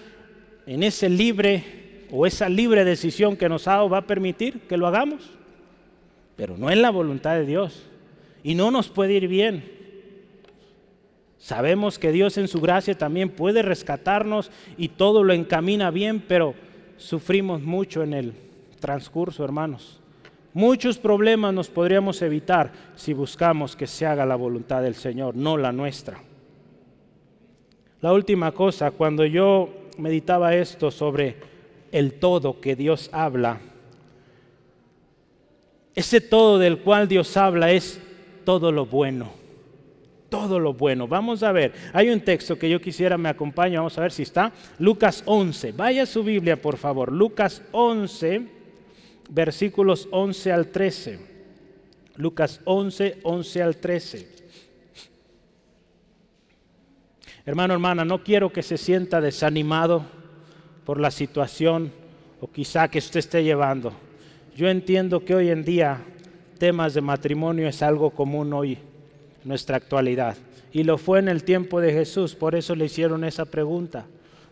[0.66, 4.76] en ese libre o esa libre decisión que nos ha dado va a permitir que
[4.76, 5.30] lo hagamos.
[6.36, 7.84] Pero no es la voluntad de Dios.
[8.42, 9.79] Y no nos puede ir bien.
[11.40, 16.54] Sabemos que Dios en su gracia también puede rescatarnos y todo lo encamina bien, pero
[16.98, 18.34] sufrimos mucho en el
[18.78, 20.00] transcurso, hermanos.
[20.52, 25.56] Muchos problemas nos podríamos evitar si buscamos que se haga la voluntad del Señor, no
[25.56, 26.18] la nuestra.
[28.02, 31.36] La última cosa, cuando yo meditaba esto sobre
[31.90, 33.60] el todo que Dios habla.
[35.94, 37.98] Ese todo del cual Dios habla es
[38.44, 39.39] todo lo bueno.
[40.30, 41.06] Todo lo bueno.
[41.06, 41.72] Vamos a ver.
[41.92, 43.76] Hay un texto que yo quisiera me acompañe.
[43.76, 44.52] Vamos a ver si está.
[44.78, 45.72] Lucas 11.
[45.72, 47.12] Vaya su Biblia, por favor.
[47.12, 48.46] Lucas 11,
[49.28, 51.20] versículos 11 al 13.
[52.16, 54.28] Lucas 11, 11 al 13.
[57.46, 60.04] Hermano, hermana, no quiero que se sienta desanimado
[60.84, 61.92] por la situación
[62.40, 63.92] o quizá que usted esté llevando.
[64.54, 66.04] Yo entiendo que hoy en día
[66.58, 68.78] temas de matrimonio es algo común hoy,
[69.44, 70.36] nuestra actualidad.
[70.72, 74.06] Y lo fue en el tiempo de Jesús, por eso le hicieron esa pregunta.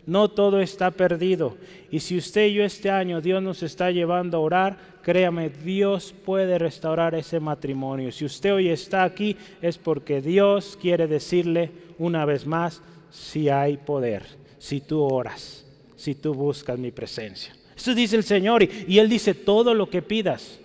[0.07, 1.57] No todo está perdido.
[1.90, 6.14] Y si usted y yo este año Dios nos está llevando a orar, créame, Dios
[6.24, 8.11] puede restaurar ese matrimonio.
[8.11, 13.77] Si usted hoy está aquí es porque Dios quiere decirle una vez más si hay
[13.77, 14.22] poder,
[14.59, 15.66] si tú oras
[15.98, 17.55] si tú buscas mi presencia.
[17.77, 20.59] Eso dice el Señor y, Él dice, todo lo que pidas,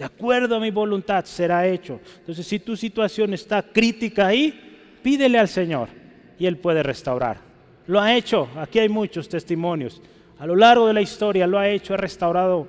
[0.00, 2.00] de acuerdo a mi voluntad, será hecho.
[2.20, 5.90] Entonces, si tu situación está crítica ahí, pídele al Señor
[6.38, 7.36] y Él puede restaurar.
[7.86, 10.00] Lo ha hecho, aquí hay muchos testimonios.
[10.38, 12.66] A lo largo de la historia lo ha hecho, ha restaurado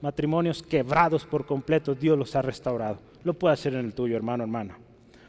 [0.00, 2.98] matrimonios quebrados por completo, Dios los ha restaurado.
[3.22, 4.76] Lo puede hacer en el tuyo, hermano, hermana.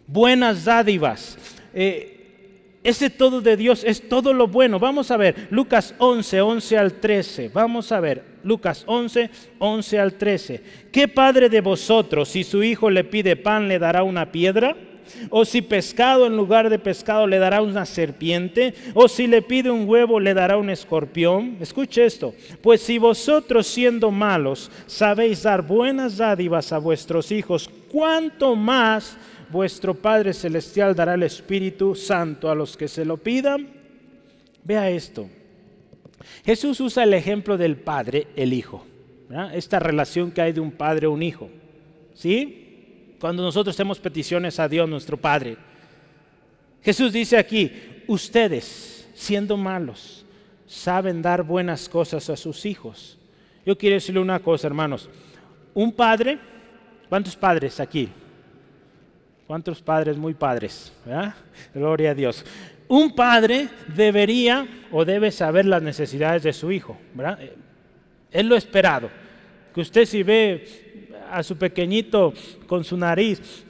[0.07, 1.37] Buenas dádivas.
[1.75, 2.16] Eh,
[2.87, 4.79] ese todo de Dios es todo lo bueno.
[4.79, 7.51] Vamos a ver, Lucas 11, 11 al 13.
[7.53, 10.63] Vamos a ver, Lucas 11, 11 al 13.
[10.89, 14.77] ¿Qué padre de vosotros, si su hijo le pide pan, le dará una piedra?
[15.29, 18.73] ¿O si pescado en lugar de pescado le dará una serpiente?
[18.93, 21.57] ¿O si le pide un huevo le dará un escorpión?
[21.59, 22.33] Escuche esto.
[22.61, 29.17] Pues si vosotros siendo malos sabéis dar buenas dádivas a vuestros hijos, ¿cuánto más
[29.49, 33.69] vuestro Padre Celestial dará el Espíritu Santo a los que se lo pidan.
[34.63, 35.29] Vea esto.
[36.45, 38.85] Jesús usa el ejemplo del Padre, el Hijo.
[39.53, 41.49] Esta relación que hay de un Padre a un Hijo.
[42.13, 43.15] ¿Sí?
[43.19, 45.57] Cuando nosotros hacemos peticiones a Dios, nuestro Padre.
[46.81, 47.71] Jesús dice aquí,
[48.07, 50.25] ustedes, siendo malos,
[50.65, 53.17] saben dar buenas cosas a sus hijos.
[53.65, 55.09] Yo quiero decirle una cosa, hermanos.
[55.73, 56.39] Un padre,
[57.09, 58.09] ¿cuántos padres aquí?
[59.47, 60.91] ¿Cuántos padres muy padres?
[61.73, 62.43] Gloria a Dios.
[62.89, 66.97] Un padre debería o debe saber las necesidades de su hijo.
[67.13, 67.39] ¿verdad?
[68.29, 69.09] Es lo esperado.
[69.73, 72.33] Que usted si ve a su pequeñito
[72.67, 73.65] con su nariz,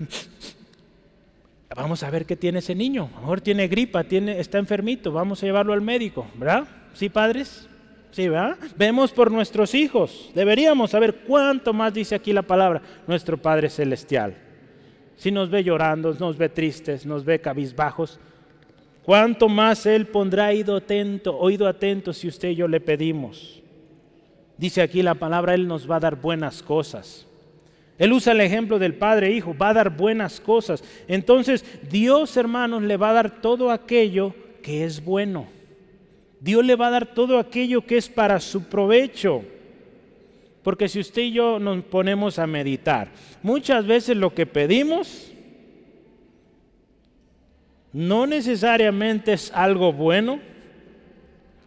[1.75, 3.09] vamos a ver qué tiene ese niño.
[3.13, 6.25] A lo mejor tiene gripa, tiene, está enfermito, vamos a llevarlo al médico.
[6.35, 6.67] ¿Verdad?
[6.95, 7.67] ¿Sí, padres?
[8.09, 8.57] Sí, ¿verdad?
[8.77, 10.31] Vemos por nuestros hijos.
[10.33, 14.46] Deberíamos saber cuánto más dice aquí la palabra, nuestro Padre Celestial.
[15.17, 18.19] Si nos ve llorando, nos ve tristes, nos ve cabizbajos,
[19.03, 23.61] cuánto más Él pondrá oído atento, oído atento si usted y yo le pedimos.
[24.57, 27.25] Dice aquí la palabra, Él nos va a dar buenas cosas.
[27.97, 30.83] Él usa el ejemplo del Padre Hijo, va a dar buenas cosas.
[31.07, 35.47] Entonces, Dios, hermanos, le va a dar todo aquello que es bueno.
[36.39, 39.43] Dios le va a dar todo aquello que es para su provecho.
[40.67, 43.07] Porque si usted y yo nos ponemos a meditar,
[43.41, 45.31] muchas veces lo que pedimos
[47.93, 50.41] no necesariamente es algo bueno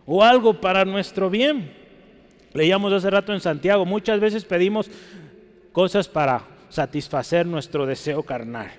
[0.04, 1.72] o algo para nuestro bien.
[2.52, 4.90] Leíamos hace rato en Santiago, muchas veces pedimos
[5.72, 8.70] cosas para satisfacer nuestro deseo carnal.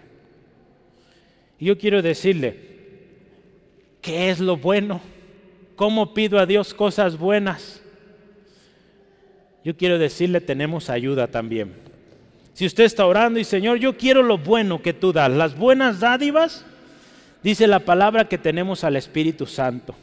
[1.60, 2.60] Yo quiero decirle,
[4.04, 5.02] ¿qué es lo bueno?
[5.76, 7.81] ¿Cómo pido a Dios cosas buenas?
[9.64, 11.74] Yo quiero decirle, tenemos ayuda también.
[12.54, 16.00] Si usted está orando y Señor, yo quiero lo bueno que tú das, las buenas
[16.00, 16.66] dádivas,
[17.44, 19.96] dice la palabra que tenemos al Espíritu Santo.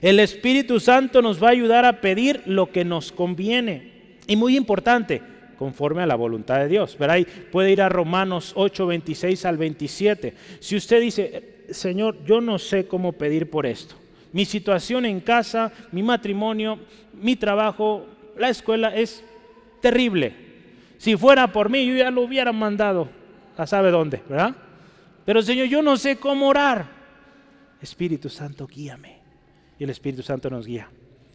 [0.00, 3.92] El Espíritu Santo nos va a ayudar a pedir lo que nos conviene.
[4.26, 5.20] Y muy importante,
[5.58, 6.96] conforme a la voluntad de Dios.
[6.98, 10.34] Pero ahí puede ir a Romanos 8, 26 al 27.
[10.60, 13.94] Si usted dice, Señor, yo no sé cómo pedir por esto.
[14.32, 16.78] Mi situación en casa, mi matrimonio,
[17.12, 19.24] mi trabajo, la escuela es
[19.80, 20.34] terrible.
[20.98, 23.08] Si fuera por mí, yo ya lo hubiera mandado
[23.56, 24.54] a sabe dónde, ¿verdad?
[25.24, 26.86] Pero Señor, yo no sé cómo orar.
[27.80, 29.18] Espíritu Santo, guíame.
[29.78, 30.88] Y el Espíritu Santo nos guía.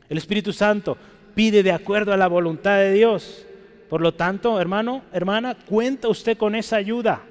[0.09, 0.97] El Espíritu Santo
[1.35, 3.45] pide de acuerdo a la voluntad de Dios.
[3.89, 7.21] Por lo tanto, hermano, hermana, cuenta usted con esa ayuda.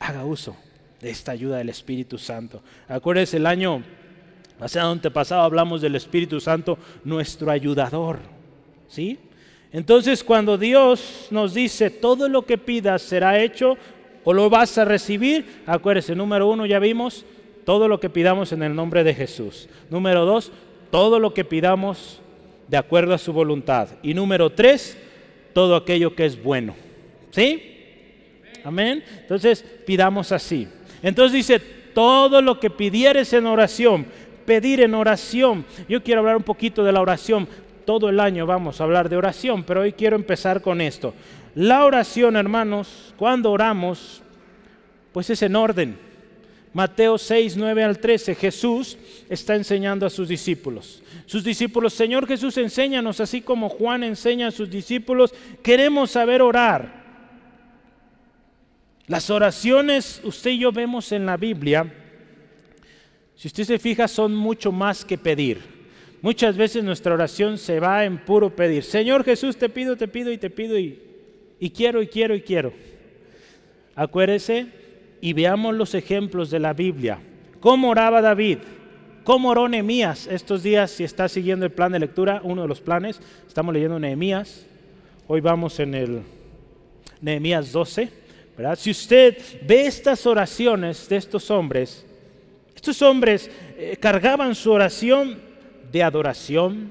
[0.00, 0.56] Haga uso
[1.00, 2.62] de esta ayuda del Espíritu Santo.
[2.88, 3.82] Acuérdese el año
[4.58, 8.18] pasado, pasado hablamos del Espíritu Santo, nuestro ayudador.
[8.92, 9.18] ¿Sí?
[9.72, 13.78] Entonces, cuando Dios nos dice todo lo que pidas será hecho
[14.22, 17.24] o lo vas a recibir, acuérdese, número uno, ya vimos,
[17.64, 19.70] todo lo que pidamos en el nombre de Jesús.
[19.88, 20.52] Número dos,
[20.90, 22.20] todo lo que pidamos
[22.68, 23.88] de acuerdo a su voluntad.
[24.02, 24.98] Y número tres,
[25.54, 26.74] todo aquello que es bueno.
[27.30, 27.62] ¿Sí?
[28.62, 29.02] Amén.
[29.22, 30.68] Entonces pidamos así.
[31.02, 31.58] Entonces dice,
[31.94, 34.04] todo lo que pidieres en oración,
[34.44, 35.64] pedir en oración.
[35.88, 37.48] Yo quiero hablar un poquito de la oración.
[37.84, 41.14] Todo el año vamos a hablar de oración, pero hoy quiero empezar con esto.
[41.54, 44.22] La oración, hermanos, cuando oramos,
[45.12, 45.98] pues es en orden.
[46.72, 48.96] Mateo 6, 9 al 13, Jesús
[49.28, 51.02] está enseñando a sus discípulos.
[51.26, 57.02] Sus discípulos, Señor Jesús, enséñanos, así como Juan enseña a sus discípulos, queremos saber orar.
[59.06, 61.92] Las oraciones, usted y yo vemos en la Biblia,
[63.34, 65.71] si usted se fija, son mucho más que pedir.
[66.22, 68.84] Muchas veces nuestra oración se va en puro pedir.
[68.84, 71.00] Señor Jesús, te pido, te pido y te pido y,
[71.58, 72.72] y quiero y quiero y quiero.
[73.96, 74.68] Acuérdese
[75.20, 77.18] y veamos los ejemplos de la Biblia.
[77.58, 78.58] ¿Cómo oraba David?
[79.24, 80.28] ¿Cómo oró Nehemías?
[80.28, 83.98] Estos días, si está siguiendo el plan de lectura, uno de los planes, estamos leyendo
[83.98, 84.64] Nehemías.
[85.26, 86.22] Hoy vamos en el
[87.20, 88.08] Nehemías 12.
[88.56, 88.78] ¿verdad?
[88.78, 92.06] Si usted ve estas oraciones de estos hombres,
[92.76, 95.51] estos hombres eh, cargaban su oración
[95.92, 96.90] de adoración,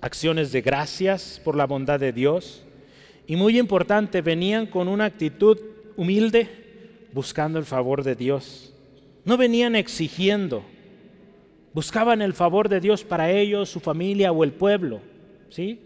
[0.00, 2.64] acciones de gracias por la bondad de Dios.
[3.26, 5.58] Y muy importante, venían con una actitud
[5.96, 6.48] humilde,
[7.12, 8.74] buscando el favor de Dios.
[9.24, 10.64] No venían exigiendo.
[11.72, 15.00] Buscaban el favor de Dios para ellos, su familia o el pueblo.
[15.50, 15.80] ¿Sí?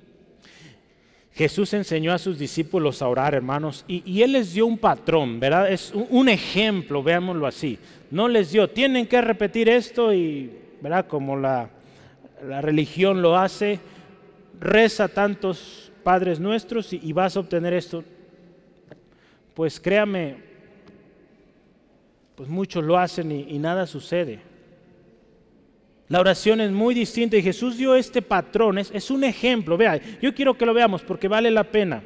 [1.32, 5.70] Jesús enseñó a sus discípulos a orar, hermanos, y, Él les dio un patrón, ¿verdad?
[5.70, 7.78] Es un, ejemplo, veámoslo así.
[8.10, 11.06] No les dio, tienen que repetir esto y, ¿verdad?
[11.06, 11.70] Como la,
[12.46, 13.80] la religión lo hace,
[14.60, 18.02] reza tantos Padres nuestros y, vas a obtener esto.
[19.54, 20.36] Pues créame,
[22.34, 24.40] pues muchos lo hacen y, nada sucede.
[26.08, 29.76] La oración es muy distinta y Jesús dio este patrón, es, un ejemplo.
[29.76, 32.02] Vea, yo quiero que lo veamos porque vale la pena.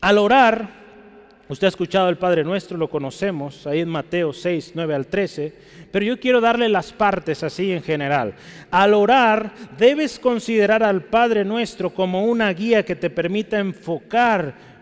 [0.00, 0.83] Al orar,
[1.48, 5.52] usted ha escuchado el Padre Nuestro, lo conocemos, ahí en Mateo 6, 9 al 13,
[5.90, 8.34] pero yo quiero darle las partes así en general.
[8.70, 14.73] Al orar, debes considerar al Padre Nuestro como una guía que te permita enfocar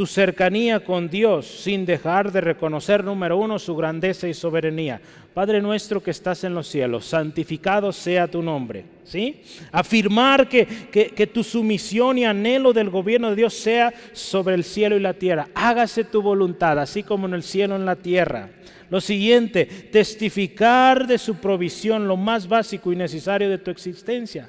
[0.00, 4.98] tu cercanía con Dios sin dejar de reconocer, número uno, su grandeza y soberanía.
[5.34, 8.86] Padre nuestro que estás en los cielos, santificado sea tu nombre.
[9.04, 9.42] ¿Sí?
[9.70, 14.96] Afirmar que, que, tu sumisión y anhelo del gobierno de Dios sea sobre el cielo
[14.96, 15.48] y la tierra.
[15.54, 18.48] Hágase tu voluntad, así como en el cielo y en la tierra.
[18.88, 24.48] Lo siguiente, testificar de su provisión, lo más básico y necesario de tu existencia.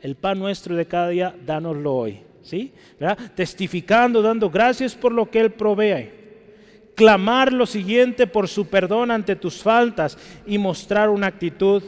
[0.00, 2.31] El pan nuestro de cada día, dánoslo hoy.
[2.42, 2.72] ¿Sí?
[3.34, 6.10] Testificando, dando gracias por lo que Él provee.
[6.94, 11.82] Clamar lo siguiente por su perdón ante tus faltas y mostrar una actitud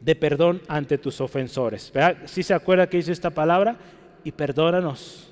[0.00, 1.90] de perdón ante tus ofensores.
[2.26, 3.78] Si se acuerda que dice esta palabra?
[4.22, 5.30] Y perdónanos,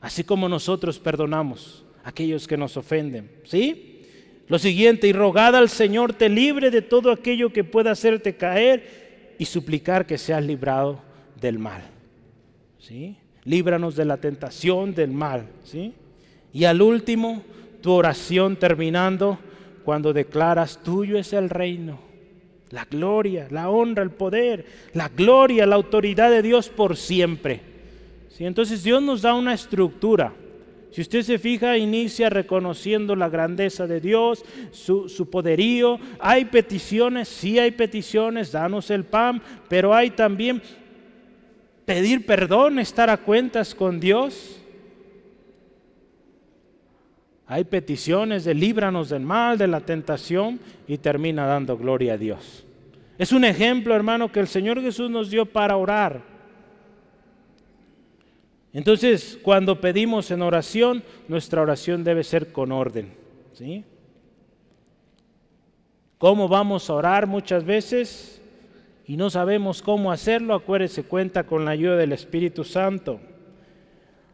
[0.00, 3.30] así como nosotros perdonamos a aquellos que nos ofenden.
[3.44, 4.02] ¿Sí?
[4.48, 9.36] Lo siguiente, y rogad al Señor te libre de todo aquello que pueda hacerte caer
[9.38, 11.00] y suplicar que seas librado
[11.40, 11.82] del mal.
[12.78, 13.16] ¿Sí?
[13.44, 15.94] Líbranos de la tentación, del mal, ¿sí?
[16.52, 17.42] Y al último,
[17.82, 19.38] tu oración terminando
[19.84, 21.98] cuando declaras, tuyo es el reino,
[22.70, 27.60] la gloria, la honra, el poder, la gloria, la autoridad de Dios por siempre.
[28.28, 28.44] ¿Sí?
[28.44, 30.34] Entonces Dios nos da una estructura.
[30.90, 35.98] Si usted se fija, inicia reconociendo la grandeza de Dios, su, su, poderío.
[36.18, 40.62] Hay peticiones, sí hay peticiones, danos el pan, pero hay también
[41.88, 44.60] pedir perdón, estar a cuentas con Dios.
[47.46, 52.66] Hay peticiones de líbranos del mal, de la tentación y termina dando gloria a Dios.
[53.16, 56.20] Es un ejemplo, hermano, que el Señor Jesús nos dio para orar.
[58.74, 63.14] Entonces, cuando pedimos en oración, nuestra oración debe ser con orden.
[63.54, 63.82] ¿sí?
[66.18, 68.37] ¿Cómo vamos a orar muchas veces?
[69.08, 73.18] Y no sabemos cómo hacerlo, acuérdese, cuenta con la ayuda del Espíritu Santo.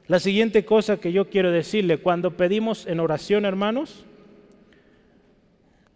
[0.08, 4.04] La siguiente cosa que yo quiero decirle, cuando pedimos en oración, hermanos,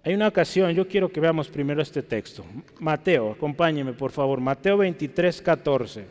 [0.04, 2.44] hay una ocasión, yo quiero que veamos primero este texto.
[2.78, 6.06] Mateo, acompáñeme por favor, Mateo 23, 14.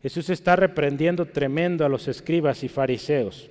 [0.00, 3.50] Jesús está reprendiendo tremendo a los escribas y fariseos.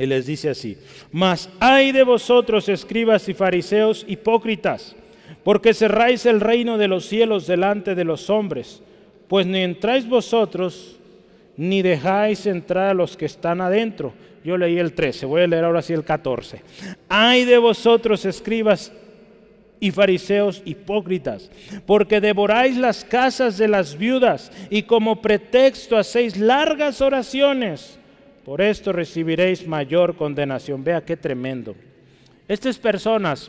[0.00, 0.78] Y les dice así,
[1.12, 4.96] mas hay de vosotros, escribas y fariseos hipócritas,
[5.44, 8.82] porque cerráis el reino de los cielos delante de los hombres,
[9.28, 10.96] pues ni entráis vosotros,
[11.58, 14.14] ni dejáis entrar a los que están adentro.
[14.42, 16.62] Yo leí el 13, voy a leer ahora sí el 14.
[17.10, 18.90] Hay de vosotros, escribas
[19.80, 21.50] y fariseos hipócritas,
[21.84, 27.99] porque devoráis las casas de las viudas y como pretexto hacéis largas oraciones
[28.50, 30.82] por esto recibiréis mayor condenación.
[30.82, 31.76] Vea qué tremendo.
[32.48, 33.48] Estas personas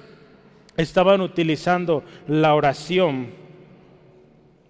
[0.77, 3.31] estaban utilizando la oración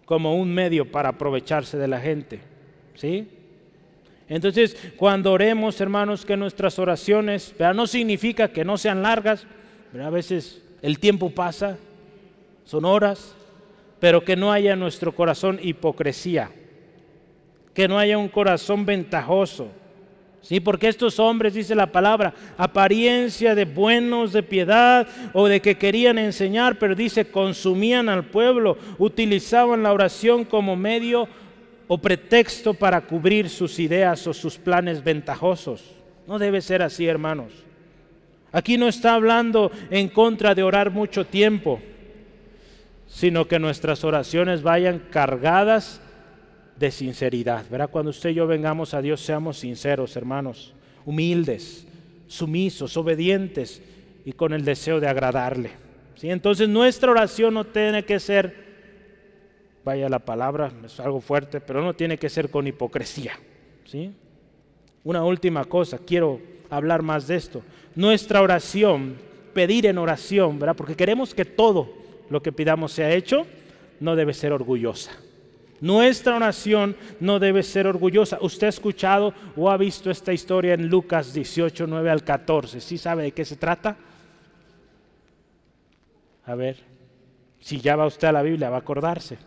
[0.05, 2.39] como un medio para aprovecharse de la gente.
[2.95, 3.27] ¿Sí?
[4.29, 9.45] Entonces, cuando oremos, hermanos, que nuestras oraciones, no significa que no sean largas,
[10.01, 11.77] a veces el tiempo pasa,
[12.63, 13.35] son horas,
[13.99, 16.51] pero que no haya en nuestro corazón hipocresía,
[17.73, 19.80] que no haya un corazón ventajoso,
[20.41, 25.77] Sí, porque estos hombres, dice la palabra, apariencia de buenos, de piedad o de que
[25.77, 31.27] querían enseñar, pero dice, consumían al pueblo, utilizaban la oración como medio
[31.87, 35.93] o pretexto para cubrir sus ideas o sus planes ventajosos.
[36.25, 37.51] No debe ser así, hermanos.
[38.51, 41.79] Aquí no está hablando en contra de orar mucho tiempo,
[43.07, 46.01] sino que nuestras oraciones vayan cargadas
[46.81, 47.63] de sinceridad.
[47.69, 50.73] Verá, cuando usted y yo vengamos a Dios, seamos sinceros, hermanos,
[51.05, 51.87] humildes,
[52.27, 53.81] sumisos, obedientes
[54.25, 55.69] y con el deseo de agradarle.
[56.15, 56.29] ¿Sí?
[56.29, 58.55] Entonces nuestra oración no tiene que ser,
[59.85, 63.33] vaya la palabra, es algo fuerte, pero no tiene que ser con hipocresía.
[63.85, 64.11] ¿sí?
[65.03, 67.61] Una última cosa, quiero hablar más de esto.
[67.95, 69.17] Nuestra oración,
[69.53, 70.75] pedir en oración, ¿verdad?
[70.75, 71.93] porque queremos que todo
[72.29, 73.45] lo que pidamos sea hecho,
[73.99, 75.11] no debe ser orgullosa.
[75.81, 78.37] Nuestra oración no debe ser orgullosa.
[78.39, 82.79] Usted ha escuchado o ha visto esta historia en Lucas 18, 9 al 14.
[82.79, 83.97] ¿Sí sabe de qué se trata?
[86.45, 86.77] A ver,
[87.59, 89.37] si ya va usted a la Biblia, va a acordarse.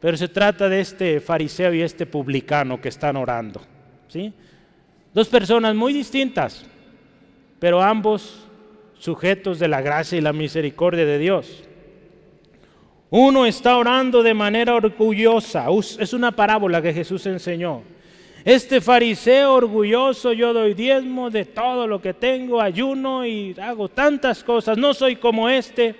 [0.00, 3.62] Pero se trata de este fariseo y este publicano que están orando.
[4.08, 4.32] ¿sí?
[5.14, 6.66] Dos personas muy distintas,
[7.58, 8.46] pero ambos
[8.98, 11.67] sujetos de la gracia y la misericordia de Dios.
[13.10, 15.66] Uno está orando de manera orgullosa.
[15.98, 17.82] Es una parábola que Jesús enseñó.
[18.44, 24.44] Este fariseo orgulloso, yo doy diezmo de todo lo que tengo, ayuno y hago tantas
[24.44, 24.78] cosas.
[24.78, 25.94] No soy como este,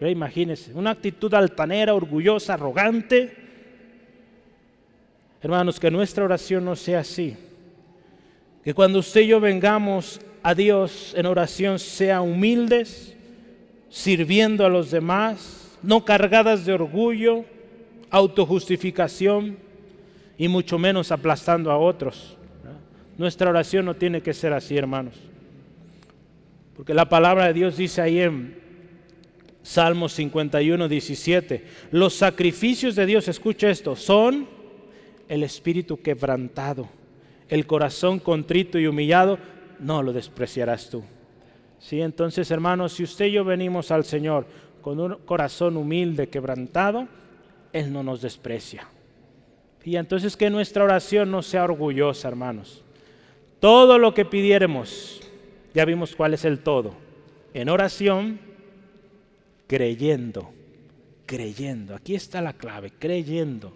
[0.00, 3.36] imagínense, una actitud altanera, orgullosa, arrogante.
[5.42, 7.36] Hermanos, que nuestra oración no sea así.
[8.62, 13.16] Que cuando usted y yo vengamos a Dios en oración sea humildes,
[13.90, 17.44] sirviendo a los demás, no cargadas de orgullo,
[18.10, 19.56] autojustificación
[20.38, 22.36] y mucho menos aplastando a otros.
[23.18, 25.14] Nuestra oración no tiene que ser así, hermanos.
[26.76, 28.58] Porque la palabra de Dios dice ahí en
[29.62, 34.48] Salmos 51, 17, los sacrificios de Dios, escucha esto, son
[35.28, 36.88] el espíritu quebrantado,
[37.48, 39.38] el corazón contrito y humillado,
[39.78, 41.04] no lo despreciarás tú.
[41.78, 44.46] Sí, entonces hermanos, si usted y yo venimos al Señor
[44.82, 47.08] con un corazón humilde, quebrantado,
[47.72, 48.86] Él no nos desprecia.
[49.84, 52.82] Y entonces que nuestra oración no sea orgullosa, hermanos.
[53.60, 55.20] Todo lo que pidiéremos,
[55.72, 56.94] ya vimos cuál es el todo.
[57.54, 58.38] En oración,
[59.66, 60.50] creyendo,
[61.26, 61.94] creyendo.
[61.94, 63.72] Aquí está la clave, creyendo,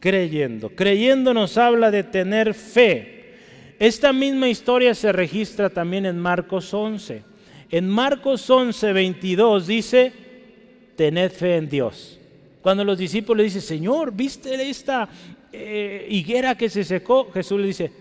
[0.00, 0.70] creyendo.
[0.70, 3.36] Creyendo nos habla de tener fe.
[3.78, 7.22] Esta misma historia se registra también en Marcos 11.
[7.70, 10.12] En Marcos 11, 22 dice,
[10.98, 12.18] tened fe en Dios.
[12.60, 15.08] Cuando los discípulos le dicen, Señor, ¿viste esta
[15.52, 17.30] eh, higuera que se secó?
[17.32, 17.92] Jesús le dice,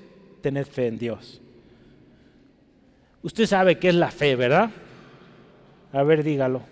[0.41, 1.39] tened fe en Dios.
[3.21, 4.71] Usted sabe qué es la fe, ¿verdad?
[5.93, 6.63] A ver, dígalo.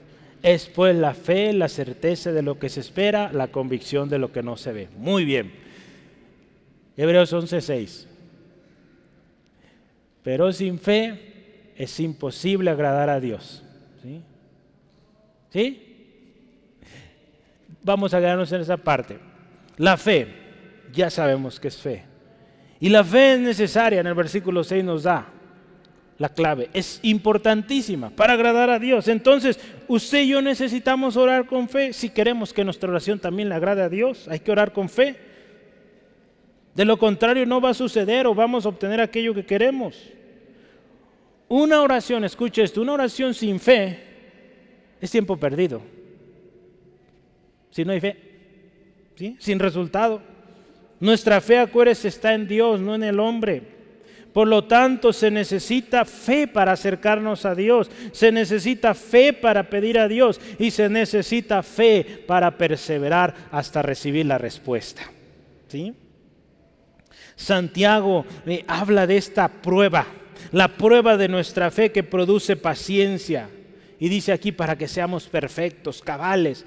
[0.41, 4.31] Es pues la fe, la certeza de lo que se espera, la convicción de lo
[4.31, 4.89] que no se ve.
[4.97, 5.51] Muy bien.
[6.97, 8.07] Hebreos 11:6.
[10.23, 13.63] Pero sin fe es imposible agradar a Dios.
[14.01, 14.21] ¿Sí?
[15.51, 15.84] ¿Sí?
[17.85, 19.19] Vamos a quedarnos en esa parte.
[19.77, 20.27] La fe,
[20.91, 22.03] ya sabemos que es fe.
[22.79, 25.27] Y la fe es necesaria, en el versículo 6 nos da
[26.17, 26.71] la clave.
[26.73, 29.07] Es importantísima para agradar a Dios.
[29.07, 31.93] Entonces, usted y yo necesitamos orar con fe.
[31.93, 35.15] Si queremos que nuestra oración también le agrade a Dios, hay que orar con fe.
[36.73, 40.11] De lo contrario, no va a suceder o vamos a obtener aquello que queremos.
[41.47, 43.99] Una oración, escuche esto, una oración sin fe
[44.99, 45.83] es tiempo perdido.
[47.75, 48.15] Si no hay fe,
[49.37, 50.21] sin resultado.
[51.01, 53.63] Nuestra fe, acuérdese, está en Dios, no en el hombre.
[54.31, 59.99] Por lo tanto, se necesita fe para acercarnos a Dios, se necesita fe para pedir
[59.99, 65.01] a Dios y se necesita fe para perseverar hasta recibir la respuesta.
[65.67, 65.93] ¿Sí?
[67.35, 70.07] Santiago eh, habla de esta prueba,
[70.53, 73.49] la prueba de nuestra fe que produce paciencia.
[73.99, 76.65] Y dice aquí para que seamos perfectos, cabales,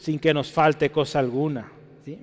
[0.00, 1.70] sin que nos falte cosa alguna.
[2.04, 2.18] ¿sí?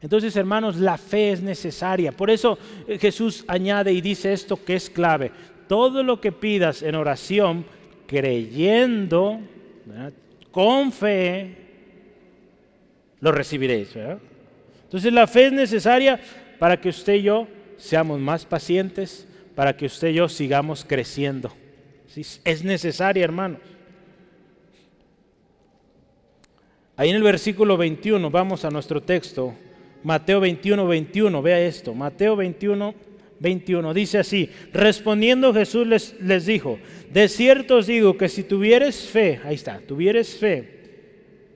[0.00, 2.10] Entonces, hermanos, la fe es necesaria.
[2.10, 2.58] Por eso
[2.88, 5.30] eh, Jesús añade y dice esto que es clave.
[5.68, 7.66] Todo lo que pidas en oración,
[8.06, 9.40] creyendo,
[10.50, 11.56] con fe,
[13.20, 13.94] lo recibiréis.
[14.84, 16.18] Entonces, la fe es necesaria
[16.58, 17.46] para que usted y yo
[17.76, 21.52] seamos más pacientes, para que usted y yo sigamos creciendo.
[22.44, 23.60] Es necesaria, hermanos.
[26.96, 29.54] Ahí en el versículo 21, vamos a nuestro texto.
[30.04, 32.94] Mateo 21, 21, vea esto, Mateo 21,
[33.38, 36.78] 21, dice así, respondiendo Jesús les, les dijo,
[37.12, 40.80] de cierto os digo que si tuvieres fe, ahí está, tuvieres fe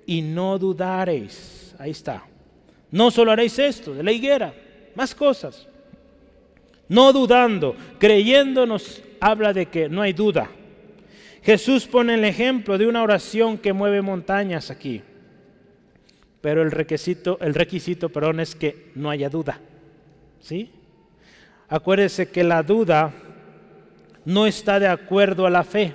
[0.07, 2.25] y no dudareis, ahí está,
[2.93, 4.55] no solo haréis esto, de la higuera,
[4.95, 5.67] más cosas,
[6.89, 10.49] no dudando, creyendo nos habla de que no hay duda.
[11.43, 15.03] Jesús pone el ejemplo de una oración que mueve montañas aquí
[16.47, 19.59] pero el requisito, el requisito perdón, es que no haya duda.
[20.39, 20.71] ¿Sí?
[21.69, 23.13] Acuérdese que la duda
[24.25, 25.95] no está de acuerdo a la fe.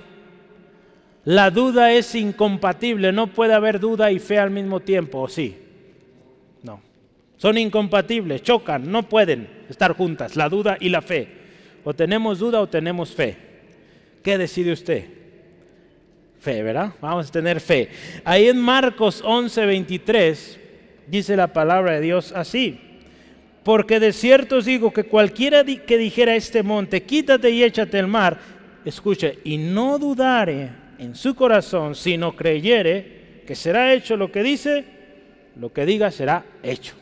[1.24, 5.56] La duda es incompatible, no puede haber duda y fe al mismo tiempo, ¿o sí?
[6.62, 6.82] No.
[7.38, 11.28] Son incompatibles, chocan, no pueden estar juntas, la duda y la fe.
[11.82, 13.38] O tenemos duda o tenemos fe.
[14.22, 15.08] ¿Qué decide usted?
[16.42, 16.92] Fe, ¿verdad?
[17.00, 17.88] Vamos a tener fe.
[18.24, 20.60] Ahí en Marcos 11, 23
[21.06, 22.80] dice la palabra de Dios así.
[23.62, 28.08] Porque de cierto os digo que cualquiera que dijera este monte, quítate y échate al
[28.08, 28.40] mar,
[28.84, 34.84] escuche, y no dudare en su corazón, sino creyere que será hecho lo que dice,
[35.54, 36.94] lo que diga será hecho.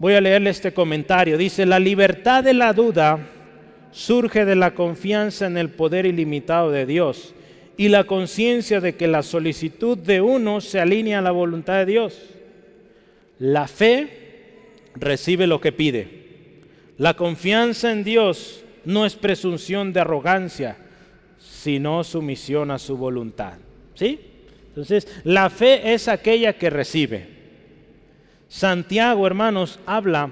[0.00, 1.38] Voy a leerle este comentario.
[1.38, 3.18] Dice, la libertad de la duda
[3.92, 7.34] surge de la confianza en el poder ilimitado de Dios
[7.76, 11.86] y la conciencia de que la solicitud de uno se alinea a la voluntad de
[11.86, 12.18] Dios.
[13.38, 14.08] La fe
[14.96, 16.08] recibe lo que pide.
[16.98, 20.76] La confianza en Dios no es presunción de arrogancia,
[21.38, 23.54] sino sumisión a su voluntad.
[23.94, 24.20] ¿Sí?
[24.68, 27.28] Entonces, la fe es aquella que recibe.
[28.48, 30.30] Santiago, hermanos, habla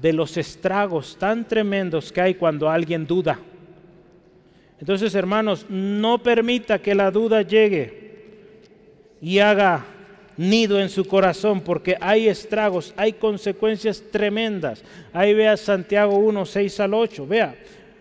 [0.00, 3.38] de los estragos tan tremendos que hay cuando alguien duda.
[4.78, 8.00] Entonces, hermanos, no permita que la duda llegue
[9.20, 9.84] y haga
[10.38, 14.82] nido en su corazón, porque hay estragos, hay consecuencias tremendas.
[15.12, 17.54] Ahí vea Santiago 1, 6 al 8, vea.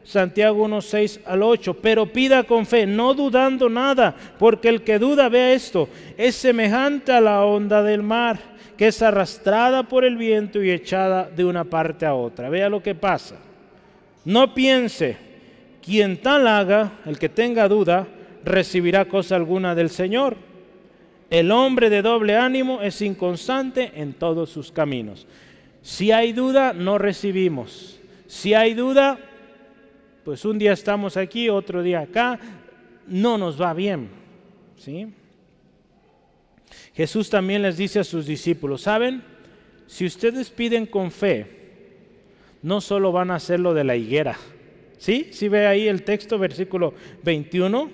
[0.03, 4.99] Santiago 1, 6 al 8, pero pida con fe, no dudando nada, porque el que
[4.99, 5.87] duda, vea esto,
[6.17, 8.39] es semejante a la onda del mar,
[8.77, 12.49] que es arrastrada por el viento y echada de una parte a otra.
[12.49, 13.35] Vea lo que pasa.
[14.25, 15.17] No piense,
[15.81, 18.07] quien tal haga, el que tenga duda,
[18.43, 20.49] recibirá cosa alguna del Señor
[21.29, 25.27] el hombre de doble ánimo es inconstante en todos sus caminos.
[25.81, 27.99] Si hay duda, no recibimos.
[28.27, 29.19] Si hay duda,
[30.29, 32.39] pues un día estamos aquí, otro día acá,
[33.07, 34.09] no nos va bien.
[34.77, 35.07] ¿sí?
[36.93, 39.23] Jesús también les dice a sus discípulos, ¿saben?
[39.87, 41.47] Si ustedes piden con fe,
[42.61, 44.37] no solo van a hacer lo de la higuera.
[44.99, 45.29] ¿Sí?
[45.31, 47.89] Si ve ahí el texto, versículo 21,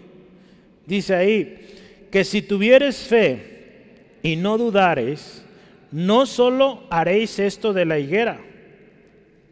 [0.85, 5.41] dice ahí, que si tuvieres fe y no dudares,
[5.89, 8.41] no solo haréis esto de la higuera.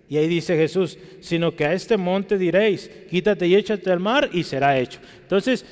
[0.10, 4.30] Y ahí dice Jesús, sino que a este monte diréis, quítate y échate al mar
[4.34, 5.00] y será hecho.
[5.22, 5.66] Entonces,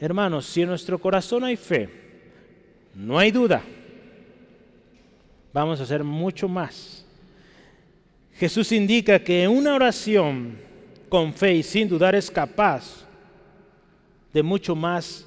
[0.00, 1.88] hermanos, si en nuestro corazón hay fe,
[2.94, 3.62] no hay duda,
[5.52, 7.04] vamos a hacer mucho más.
[8.34, 10.58] Jesús indica que una oración
[11.08, 13.06] con fe y sin dudar es capaz
[14.32, 15.26] de mucho más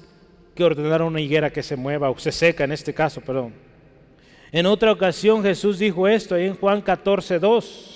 [0.54, 3.52] que ordenar una higuera que se mueva o se seca en este caso, perdón.
[4.50, 7.91] En otra ocasión Jesús dijo esto en Juan 14, 2,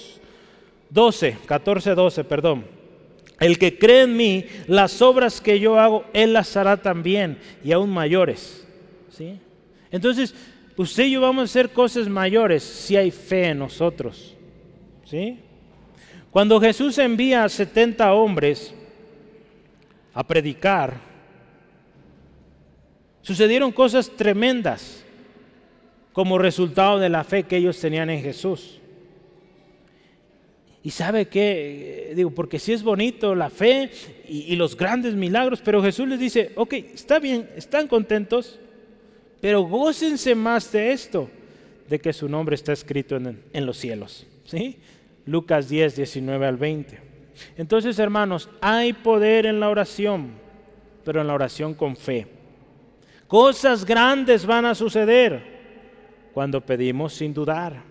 [0.90, 2.64] 12, 14, 12, perdón.
[3.38, 7.72] El que cree en mí, las obras que yo hago, él las hará también y
[7.72, 8.66] aún mayores.
[9.10, 9.38] ¿sí?
[9.90, 10.34] Entonces,
[10.76, 14.34] usted y yo vamos a hacer cosas mayores si hay fe en nosotros.
[15.04, 15.38] ¿sí?
[16.30, 18.74] Cuando Jesús envía a 70 hombres
[20.14, 21.06] a predicar,
[23.26, 25.04] Sucedieron cosas tremendas
[26.12, 28.78] como resultado de la fe que ellos tenían en Jesús.
[30.86, 33.90] Y sabe qué, digo, porque sí es bonito la fe
[34.28, 38.60] y, los grandes milagros, pero Jesús les dice, ok, está bien, están contentos,
[39.40, 41.28] pero gócense más de esto,
[41.88, 44.28] de que su nombre está escrito en, en los cielos.
[44.44, 44.78] ¿sí?
[45.24, 47.00] Lucas 10, 19 al 20.
[47.56, 50.34] Entonces, hermanos, hay poder en la oración,
[51.04, 52.28] pero en la oración con fe.
[53.26, 55.42] Cosas grandes van a suceder
[56.32, 57.82] cuando pedimos sin dudar.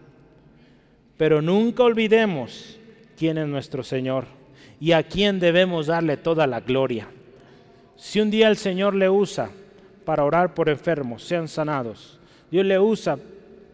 [1.18, 2.80] Pero nunca olvidemos
[3.18, 4.26] quién es nuestro Señor
[4.80, 7.08] y a quién debemos darle toda la gloria.
[7.96, 9.50] Si un día el Señor le usa
[10.04, 12.20] para orar por enfermos, sean sanados,
[12.52, 13.18] Dios le usa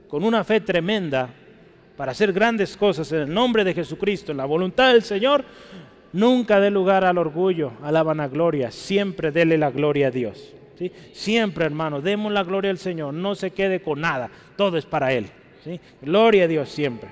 [0.07, 1.29] con una fe tremenda
[1.97, 5.43] para hacer grandes cosas en el nombre de Jesucristo, en la voluntad del Señor,
[6.13, 10.53] nunca dé lugar al orgullo, a la vanagloria, siempre dele la gloria a Dios.
[11.11, 15.13] Siempre, hermano, demos la gloria al Señor, no se quede con nada, todo es para
[15.13, 15.27] Él.
[16.01, 17.09] Gloria a Dios siempre.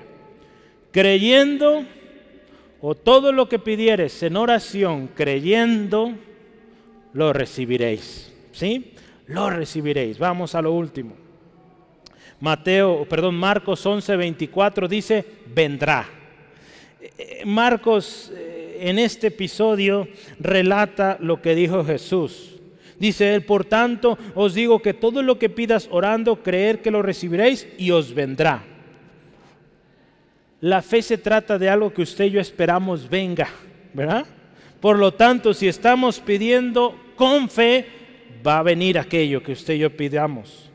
[0.90, 1.84] Creyendo,
[2.80, 6.12] o todo lo que pidieres en oración, creyendo,
[7.12, 8.32] lo recibiréis.
[8.52, 8.94] ¿Sí?
[9.26, 10.18] Lo recibiréis.
[10.18, 11.14] Vamos a lo último.
[12.40, 15.24] Mateo, perdón, Marcos 11, 24 dice,
[15.54, 16.08] vendrá.
[17.00, 20.08] Eh, eh, Marcos eh, en este episodio
[20.38, 22.56] relata lo que dijo Jesús.
[22.98, 27.02] Dice él, por tanto, os digo que todo lo que pidas orando, creer que lo
[27.02, 28.64] recibiréis y os vendrá.
[30.60, 33.48] La fe se trata de algo que usted y yo esperamos venga,
[33.94, 34.26] ¿verdad?
[34.80, 37.86] Por lo tanto, si estamos pidiendo con fe,
[38.46, 40.70] va a venir aquello que usted y yo pidamos.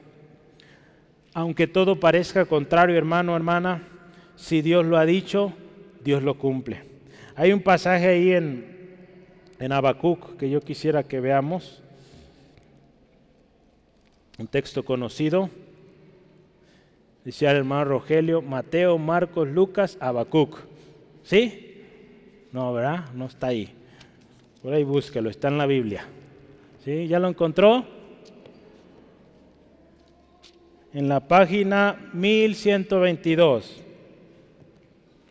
[1.34, 3.84] Aunque todo parezca contrario, hermano, hermana,
[4.36, 5.54] si Dios lo ha dicho,
[6.04, 6.84] Dios lo cumple.
[7.36, 8.66] Hay un pasaje ahí en,
[9.60, 11.82] en Habacuc que yo quisiera que veamos
[14.38, 15.50] un texto conocido.
[17.26, 20.60] Dice el hermano Rogelio, Mateo, Marcos, Lucas, Habacuc.
[21.24, 21.82] ¿Sí?
[22.52, 23.06] No, ¿verdad?
[23.16, 23.74] No está ahí.
[24.62, 26.06] Por ahí búsquelo, está en la Biblia.
[26.84, 27.08] ¿Sí?
[27.08, 27.84] ¿Ya lo encontró?
[30.94, 33.82] En la página 1122.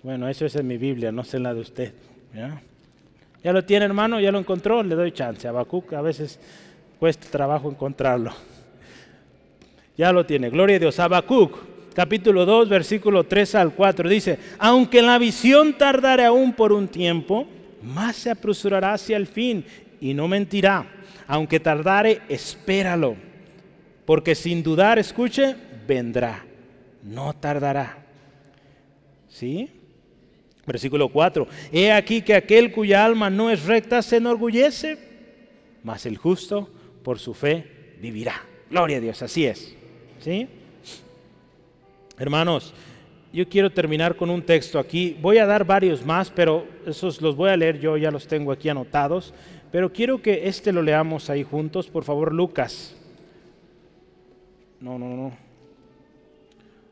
[0.02, 1.94] Bueno, eso es en mi Biblia, no sé en la de usted.
[2.34, 2.60] ¿ya?
[3.42, 4.18] ¿Ya lo tiene, hermano?
[4.18, 4.82] ¿Ya lo encontró?
[4.82, 5.46] Le doy chance.
[5.46, 6.40] Habacuc a veces
[6.98, 8.32] cuesta trabajo encontrarlo.
[9.96, 10.98] Ya lo tiene, gloria a Dios.
[10.98, 16.88] Habacuc, capítulo 2, versículo 3 al 4, dice, aunque la visión tardare aún por un
[16.88, 17.46] tiempo,
[17.82, 19.64] más se apresurará hacia el fin
[20.00, 20.86] y no mentirá.
[21.26, 23.16] Aunque tardare, espéralo,
[24.04, 26.44] porque sin dudar, escuche, vendrá,
[27.02, 28.04] no tardará.
[29.28, 29.70] ¿Sí?
[30.66, 31.46] Versículo 4.
[31.72, 34.98] He aquí que aquel cuya alma no es recta se enorgullece,
[35.82, 36.70] mas el justo
[37.02, 38.42] por su fe vivirá.
[38.70, 39.74] Gloria a Dios, así es.
[40.20, 40.48] ¿Sí?
[42.18, 42.72] Hermanos,
[43.32, 45.16] yo quiero terminar con un texto aquí.
[45.20, 48.52] Voy a dar varios más, pero esos los voy a leer yo, ya los tengo
[48.52, 49.34] aquí anotados.
[49.72, 51.88] Pero quiero que este lo leamos ahí juntos.
[51.88, 52.96] Por favor, Lucas.
[54.78, 55.36] No, no, no.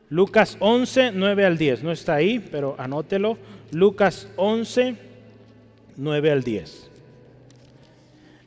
[0.09, 1.83] Lucas 11, 9 al 10.
[1.83, 3.37] No está ahí, pero anótelo.
[3.71, 4.97] Lucas 11,
[5.95, 6.91] 9 al 10.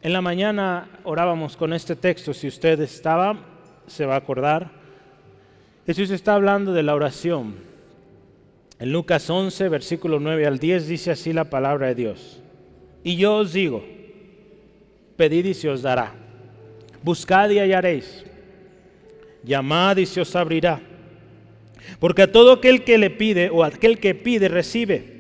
[0.03, 2.35] En la mañana orábamos con este texto.
[2.35, 3.39] Si usted estaba,
[3.87, 4.71] se va a acordar.
[5.87, 7.55] Jesús está hablando de la oración.
[8.81, 12.43] En Lucas 11, versículo 9 al 10 dice así la palabra de Dios.
[13.05, 13.85] Y yo os digo,
[15.17, 16.13] pedid y se os dará.
[17.05, 18.25] Buscad y hallaréis.
[19.45, 20.81] Llamad y se os abrirá.
[22.01, 25.15] Porque a todo aquel que le pide o aquel que pide recibe.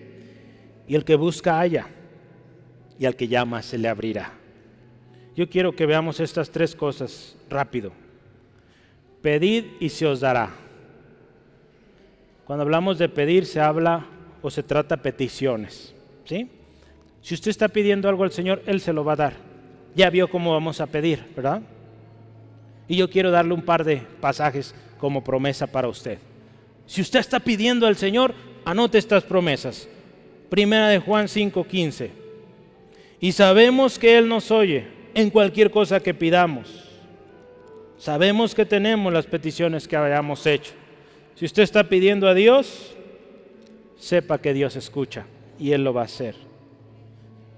[0.89, 1.87] Y el que busca halla.
[2.99, 4.33] Y al que llama se le abrirá.
[5.37, 7.93] Yo quiero que veamos estas tres cosas rápido.
[9.27, 10.55] Pedid y se os dará.
[12.45, 14.07] Cuando hablamos de pedir se habla
[14.41, 15.93] o se trata peticiones.
[16.24, 16.49] ¿sí?
[17.22, 19.33] Si usted está pidiendo algo al Señor, Él se lo va a dar.
[19.97, 21.61] Ya vio cómo vamos a pedir, ¿verdad?
[22.87, 26.18] Y yo quiero darle un par de pasajes como promesa para usted.
[26.87, 28.33] Si usted está pidiendo al Señor,
[28.64, 29.89] anote estas promesas.
[30.49, 32.11] Primera de Juan 5:15.
[33.18, 36.86] Y sabemos que Él nos oye en cualquier cosa que pidamos.
[37.99, 40.72] Sabemos que tenemos las peticiones que hayamos hecho.
[41.34, 42.94] Si usted está pidiendo a Dios,
[43.99, 45.26] sepa que Dios escucha
[45.59, 46.34] y Él lo va a hacer.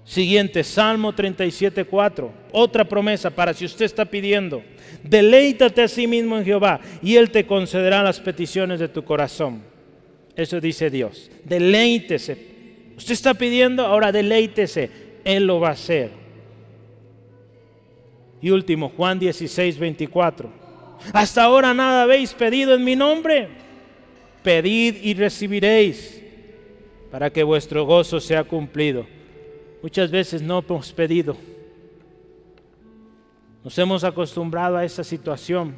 [0.05, 4.63] Siguiente, Salmo 37.4, otra promesa para si usted está pidiendo.
[5.03, 9.61] Deleítate a sí mismo en Jehová y Él te concederá las peticiones de tu corazón.
[10.35, 11.29] Eso dice Dios.
[11.43, 12.37] Deleítese.
[12.97, 14.89] Usted está pidiendo, ahora deleítese.
[15.23, 16.09] Él lo va a hacer.
[18.41, 20.49] Y último, Juan 16, 24.
[21.13, 23.49] Hasta ahora nada habéis pedido en mi nombre.
[24.43, 26.23] Pedid y recibiréis
[27.11, 29.05] para que vuestro gozo sea cumplido.
[29.81, 31.35] Muchas veces no hemos pedido.
[33.63, 35.75] Nos hemos acostumbrado a esa situación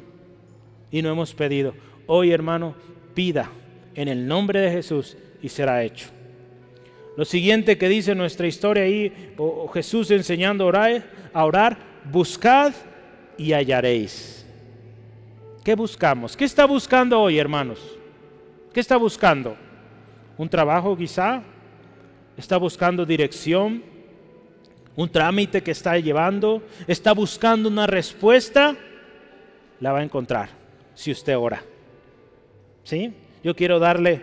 [0.90, 1.74] y no hemos pedido.
[2.06, 2.74] Hoy, hermano,
[3.14, 3.50] pida
[3.94, 6.08] en el nombre de Jesús y será hecho.
[7.16, 9.12] Lo siguiente que dice nuestra historia ahí,
[9.74, 12.72] Jesús enseñando a orar, a orar, buscad
[13.36, 14.46] y hallaréis.
[15.64, 16.36] ¿Qué buscamos?
[16.36, 17.78] ¿Qué está buscando hoy, hermanos?
[18.72, 19.56] ¿Qué está buscando?
[20.36, 21.42] ¿Un trabajo quizá?
[22.36, 23.82] ¿Está buscando dirección?
[24.96, 26.62] ¿Un trámite que está llevando?
[26.86, 28.76] ¿Está buscando una respuesta?
[29.80, 30.50] La va a encontrar
[30.94, 31.62] si usted ora.
[32.82, 33.12] ¿Sí?
[33.44, 34.22] Yo quiero darle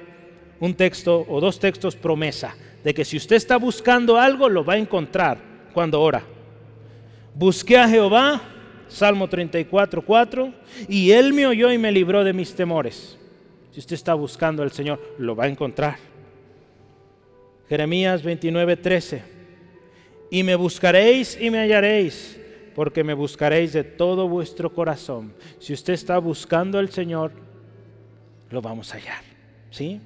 [0.59, 4.73] un texto o dos textos promesa de que si usted está buscando algo, lo va
[4.73, 5.37] a encontrar
[5.73, 6.23] cuando ora.
[7.39, 8.41] Busqué a Jehová,
[8.89, 10.53] Salmo 34, 4,
[10.89, 13.17] y Él me oyó y me libró de mis temores.
[13.71, 15.95] Si usted está buscando al Señor, lo va a encontrar.
[17.69, 19.23] Jeremías 29, 13.
[20.29, 22.37] Y me buscaréis y me hallaréis,
[22.75, 25.33] porque me buscaréis de todo vuestro corazón.
[25.59, 27.31] Si usted está buscando al Señor,
[28.49, 29.23] lo vamos a hallar.
[29.71, 30.01] ¿Sí?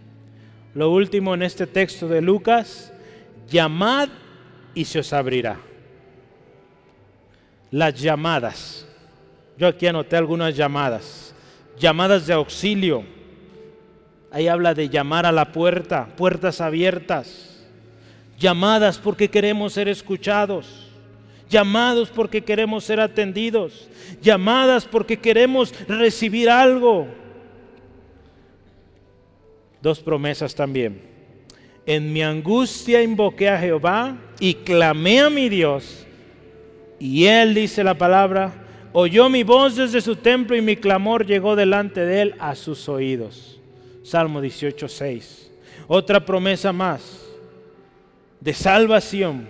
[0.76, 2.94] Lo último en este texto de Lucas,
[3.50, 4.10] llamad
[4.76, 5.73] y se os abrirá.
[7.74, 8.86] Las llamadas.
[9.58, 11.34] Yo aquí anoté algunas llamadas.
[11.80, 13.04] Llamadas de auxilio.
[14.30, 17.66] Ahí habla de llamar a la puerta, puertas abiertas.
[18.38, 20.92] Llamadas porque queremos ser escuchados.
[21.50, 23.90] Llamados porque queremos ser atendidos.
[24.22, 27.08] Llamadas porque queremos recibir algo
[29.82, 31.02] dos promesas también.
[31.88, 36.06] En mi angustia invoqué a Jehová y clamé a mi Dios.
[37.04, 38.54] Y él, dice la palabra,
[38.94, 42.88] oyó mi voz desde su templo y mi clamor llegó delante de él a sus
[42.88, 43.60] oídos.
[44.04, 45.52] Salmo 18, 6.
[45.88, 47.26] Otra promesa más
[48.40, 49.50] de salvación,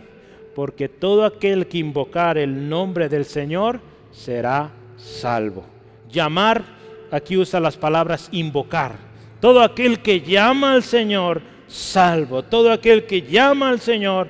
[0.56, 3.82] porque todo aquel que invocar el nombre del Señor
[4.12, 5.64] será salvo.
[6.12, 6.64] Llamar,
[7.12, 8.96] aquí usa las palabras invocar
[9.40, 12.42] todo aquel que llama al Señor, salvo.
[12.42, 14.28] Todo aquel que llama al Señor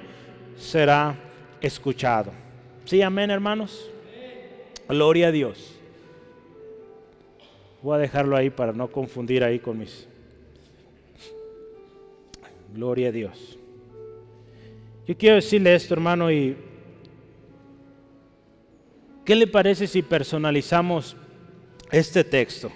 [0.58, 1.16] será
[1.62, 2.43] escuchado.
[2.86, 3.90] ¿Sí, amén, hermanos?
[4.88, 5.80] Gloria a Dios.
[7.82, 10.08] Voy a dejarlo ahí para no confundir ahí con mis...
[12.74, 13.58] Gloria a Dios.
[15.08, 16.56] Yo quiero decirle esto, hermano, y
[19.26, 21.16] ¿Qué le parece si personalizamos
[21.92, 22.70] este texto?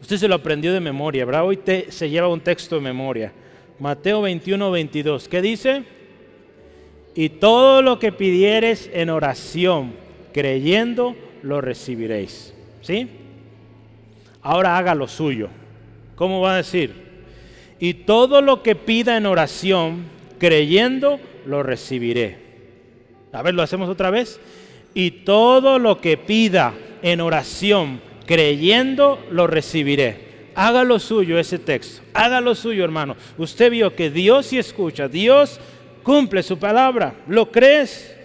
[0.00, 1.44] Usted se lo aprendió de memoria, ¿verdad?
[1.44, 3.32] Hoy se lleva un texto de memoria.
[3.78, 5.28] Mateo 21, 22.
[5.28, 5.84] ¿Qué dice?
[7.14, 9.92] Y todo lo que pidieres en oración,
[10.32, 12.54] creyendo, lo recibiréis.
[12.80, 13.08] ¿Sí?
[14.40, 15.48] Ahora haga lo suyo.
[16.16, 16.94] ¿Cómo va a decir?
[17.78, 20.04] Y todo lo que pida en oración,
[20.38, 22.38] creyendo, lo recibiré.
[23.32, 24.40] A ver, lo hacemos otra vez.
[24.94, 30.32] Y todo lo que pida en oración, creyendo, lo recibiré.
[30.54, 32.02] Haga lo suyo ese texto.
[32.12, 33.16] Haga lo suyo, hermano.
[33.38, 35.08] Usted vio que Dios sí escucha.
[35.08, 35.60] Dios
[36.02, 37.14] cumple su palabra.
[37.26, 38.16] ¿Lo crees?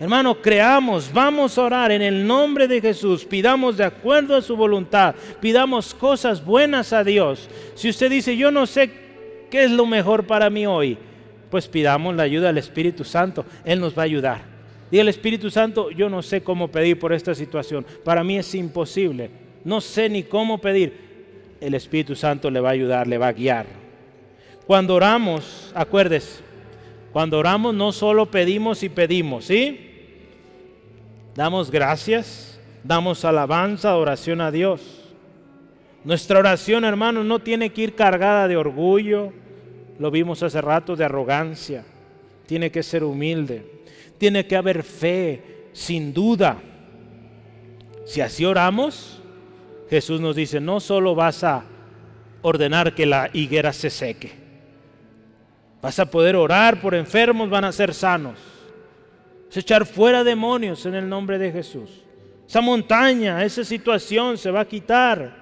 [0.00, 4.56] Hermano, creamos, vamos a orar en el nombre de Jesús, pidamos de acuerdo a su
[4.56, 7.50] voluntad, pidamos cosas buenas a Dios.
[7.74, 8.90] Si usted dice, yo no sé
[9.50, 10.96] qué es lo mejor para mí hoy,
[11.50, 14.40] pues pidamos la ayuda del Espíritu Santo, Él nos va a ayudar.
[14.90, 18.54] Diga el Espíritu Santo, yo no sé cómo pedir por esta situación, para mí es
[18.54, 19.30] imposible,
[19.64, 21.10] no sé ni cómo pedir.
[21.60, 23.66] El Espíritu Santo le va a ayudar, le va a guiar.
[24.66, 26.49] Cuando oramos, acuérdese,
[27.12, 29.88] cuando oramos no solo pedimos y pedimos, ¿sí?
[31.34, 35.12] Damos gracias, damos alabanza, oración a Dios.
[36.04, 39.32] Nuestra oración, hermanos, no tiene que ir cargada de orgullo,
[39.98, 41.84] lo vimos hace rato, de arrogancia.
[42.46, 43.82] Tiene que ser humilde.
[44.18, 46.58] Tiene que haber fe, sin duda.
[48.06, 49.20] Si así oramos,
[49.90, 51.64] Jesús nos dice, no solo vas a
[52.42, 54.32] ordenar que la higuera se seque,
[55.80, 58.38] vas a poder orar por enfermos, van a ser sanos
[59.50, 61.90] es echar fuera demonios en el nombre de Jesús.
[62.48, 65.38] Esa montaña, esa situación se va a quitar.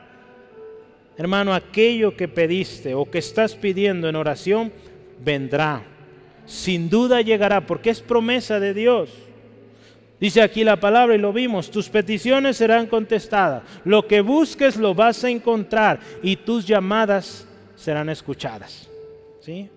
[1.17, 4.73] Hermano, aquello que pediste o que estás pidiendo en oración,
[5.23, 5.83] vendrá.
[6.47, 9.11] Sin duda llegará, porque es promesa de Dios.
[10.19, 13.63] Dice aquí la palabra y lo vimos, tus peticiones serán contestadas.
[13.85, 18.89] Lo que busques lo vas a encontrar y tus llamadas serán escuchadas.
[19.41, 19.69] ¿Sí?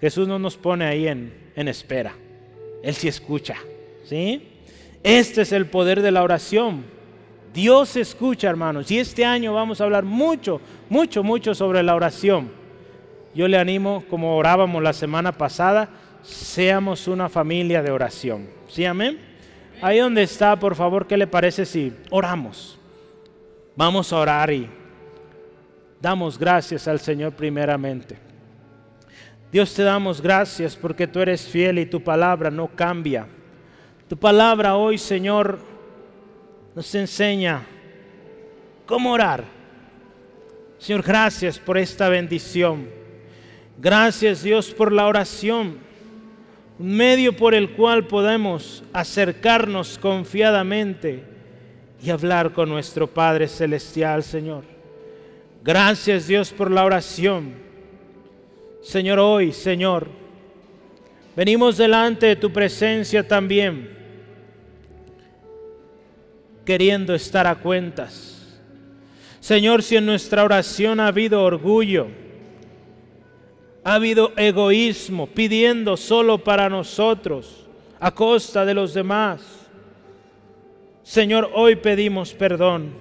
[0.00, 2.14] Jesús no nos pone ahí en, en espera.
[2.82, 3.56] Él sí escucha.
[4.04, 4.48] ¿Sí?
[5.02, 6.84] Este es el poder de la oración.
[7.52, 8.90] Dios escucha, hermanos.
[8.90, 12.50] Y este año vamos a hablar mucho, mucho, mucho sobre la oración.
[13.34, 15.88] Yo le animo, como orábamos la semana pasada,
[16.22, 18.48] seamos una familia de oración.
[18.68, 19.18] ¿Sí, amén?
[19.82, 22.78] Ahí donde está, por favor, ¿qué le parece si oramos?
[23.76, 24.68] Vamos a orar y
[26.00, 28.29] damos gracias al Señor primeramente.
[29.52, 33.26] Dios te damos gracias porque tú eres fiel y tu palabra no cambia.
[34.08, 35.58] Tu palabra hoy, Señor,
[36.74, 37.62] nos enseña
[38.86, 39.44] cómo orar.
[40.78, 42.88] Señor, gracias por esta bendición.
[43.76, 45.78] Gracias Dios por la oración,
[46.78, 51.24] un medio por el cual podemos acercarnos confiadamente
[52.00, 54.64] y hablar con nuestro Padre Celestial, Señor.
[55.64, 57.69] Gracias Dios por la oración
[58.82, 60.08] Señor, hoy, Señor,
[61.36, 63.90] venimos delante de tu presencia también,
[66.64, 68.58] queriendo estar a cuentas.
[69.40, 72.08] Señor, si en nuestra oración ha habido orgullo,
[73.84, 77.66] ha habido egoísmo, pidiendo solo para nosotros,
[77.98, 79.42] a costa de los demás.
[81.02, 82.92] Señor, hoy pedimos perdón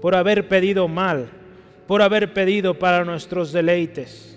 [0.00, 1.28] por haber pedido mal,
[1.86, 4.33] por haber pedido para nuestros deleites.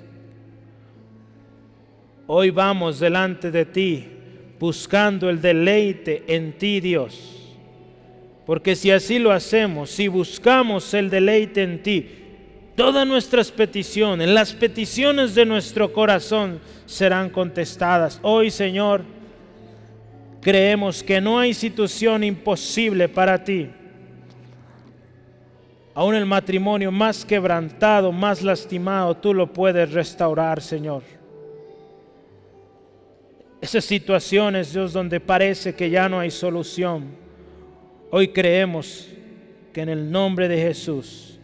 [2.29, 4.05] Hoy vamos delante de ti
[4.59, 7.55] buscando el deleite en ti, Dios.
[8.45, 12.09] Porque si así lo hacemos, si buscamos el deleite en ti,
[12.75, 18.19] todas nuestras peticiones, las peticiones de nuestro corazón serán contestadas.
[18.21, 19.03] Hoy, Señor,
[20.41, 23.69] creemos que no hay situación imposible para ti.
[25.93, 31.16] Aún el matrimonio más quebrantado, más lastimado, tú lo puedes restaurar, Señor
[33.61, 37.15] esas situaciones, Dios, donde parece que ya no hay solución.
[38.11, 39.07] Hoy creemos
[39.73, 41.39] que en el nombre de Jesús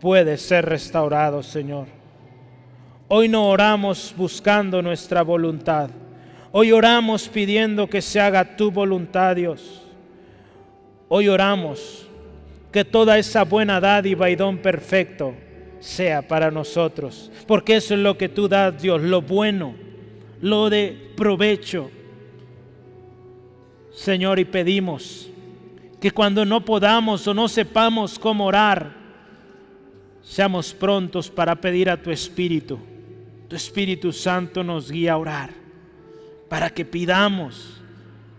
[0.00, 1.86] puede ser restaurado, Señor.
[3.08, 5.90] Hoy no oramos buscando nuestra voluntad.
[6.50, 9.82] Hoy oramos pidiendo que se haga tu voluntad, Dios.
[11.08, 12.08] Hoy oramos
[12.72, 15.34] que toda esa buena dádiva y don perfecto
[15.78, 17.30] sea para nosotros.
[17.46, 19.83] Porque eso es lo que tú das, Dios, lo bueno
[20.40, 21.90] lo de provecho.
[23.92, 25.30] Señor, y pedimos
[26.00, 28.94] que cuando no podamos o no sepamos cómo orar,
[30.22, 32.78] seamos prontos para pedir a tu Espíritu.
[33.48, 35.50] Tu Espíritu Santo nos guía a orar
[36.48, 37.80] para que pidamos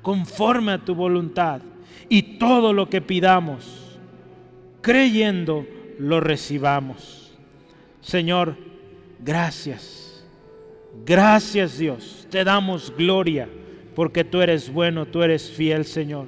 [0.01, 1.61] conforme a tu voluntad
[2.09, 3.97] y todo lo que pidamos,
[4.81, 5.65] creyendo,
[5.97, 7.33] lo recibamos.
[8.01, 8.55] Señor,
[9.19, 10.04] gracias.
[11.03, 12.27] Gracias Dios.
[12.29, 13.49] Te damos gloria
[13.95, 16.27] porque tú eres bueno, tú eres fiel, Señor.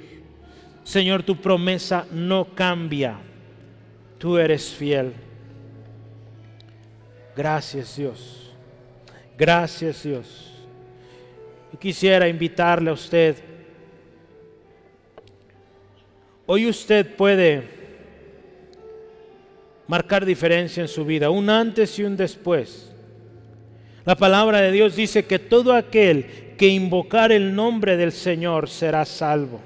[0.84, 3.18] Señor, tu promesa no cambia.
[4.18, 5.14] Tú eres fiel.
[7.36, 8.52] Gracias Dios.
[9.38, 10.54] Gracias Dios.
[11.80, 13.36] Quisiera invitarle a usted.
[16.48, 17.64] Hoy usted puede
[19.88, 22.87] marcar diferencia en su vida, un antes y un después.
[24.08, 29.04] La palabra de Dios dice que todo aquel que invocar el nombre del Señor será
[29.04, 29.60] salvo.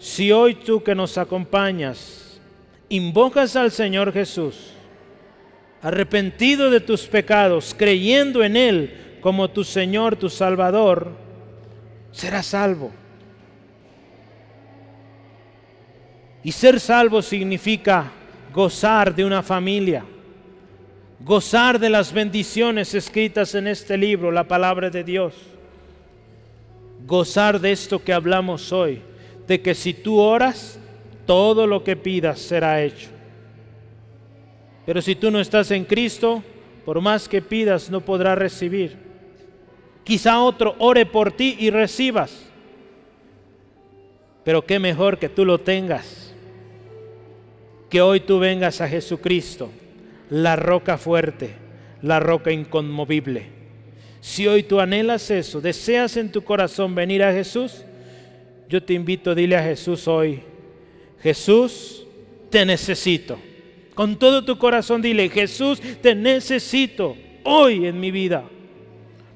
[0.00, 2.40] Si hoy tú que nos acompañas
[2.88, 4.72] invocas al Señor Jesús,
[5.80, 11.12] arrepentido de tus pecados, creyendo en Él como tu Señor, tu Salvador,
[12.10, 12.90] serás salvo.
[16.42, 18.10] Y ser salvo significa
[18.52, 20.04] gozar de una familia,
[21.20, 25.34] gozar de las bendiciones escritas en este libro, la palabra de Dios,
[27.06, 29.00] gozar de esto que hablamos hoy,
[29.46, 30.78] de que si tú oras,
[31.26, 33.08] todo lo que pidas será hecho.
[34.86, 36.42] Pero si tú no estás en Cristo,
[36.84, 38.96] por más que pidas, no podrás recibir.
[40.04, 42.44] Quizá otro ore por ti y recibas.
[44.44, 46.34] Pero qué mejor que tú lo tengas.
[47.88, 49.70] Que hoy tú vengas a Jesucristo,
[50.30, 51.54] la roca fuerte,
[52.02, 53.46] la roca inconmovible.
[54.20, 57.84] Si hoy tú anhelas eso, deseas en tu corazón venir a Jesús,
[58.68, 60.42] yo te invito, dile a Jesús hoy,
[61.22, 62.06] Jesús,
[62.50, 63.38] te necesito.
[63.94, 68.44] Con todo tu corazón dile, Jesús, te necesito hoy en mi vida.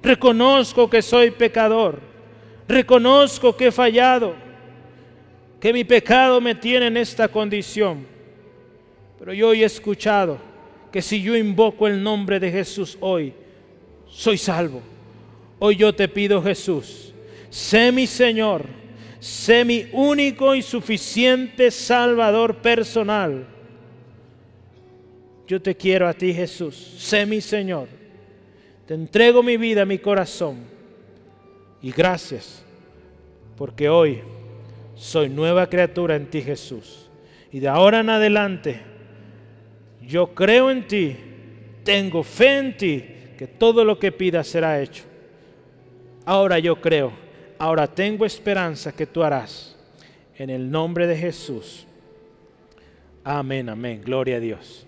[0.03, 2.01] Reconozco que soy pecador.
[2.66, 4.34] Reconozco que he fallado.
[5.61, 8.07] Que mi pecado me tiene en esta condición.
[9.18, 10.47] Pero yo hoy he escuchado
[10.99, 13.32] que si yo invoco el nombre de Jesús hoy,
[14.09, 14.82] soy salvo.
[15.61, 17.14] Hoy yo te pido Jesús,
[17.51, 18.66] sé mi Señor,
[19.20, 23.46] sé mi único y suficiente Salvador personal
[25.49, 27.88] yo te quiero a ti Jesús, sé mi Señor.
[28.86, 30.59] Te entrego mi vida, mi corazón.
[31.80, 32.62] Y gracias,
[33.57, 34.20] porque hoy
[34.94, 37.09] soy nueva criatura en ti Jesús.
[37.51, 38.82] Y de ahora en adelante,
[40.09, 41.15] yo creo en ti,
[41.85, 43.05] tengo fe en ti,
[43.37, 45.05] que todo lo que pidas será hecho.
[46.25, 47.13] Ahora yo creo,
[47.59, 49.77] ahora tengo esperanza que tú harás.
[50.37, 51.87] En el nombre de Jesús.
[53.23, 54.01] Amén, amén.
[54.03, 54.88] Gloria a Dios.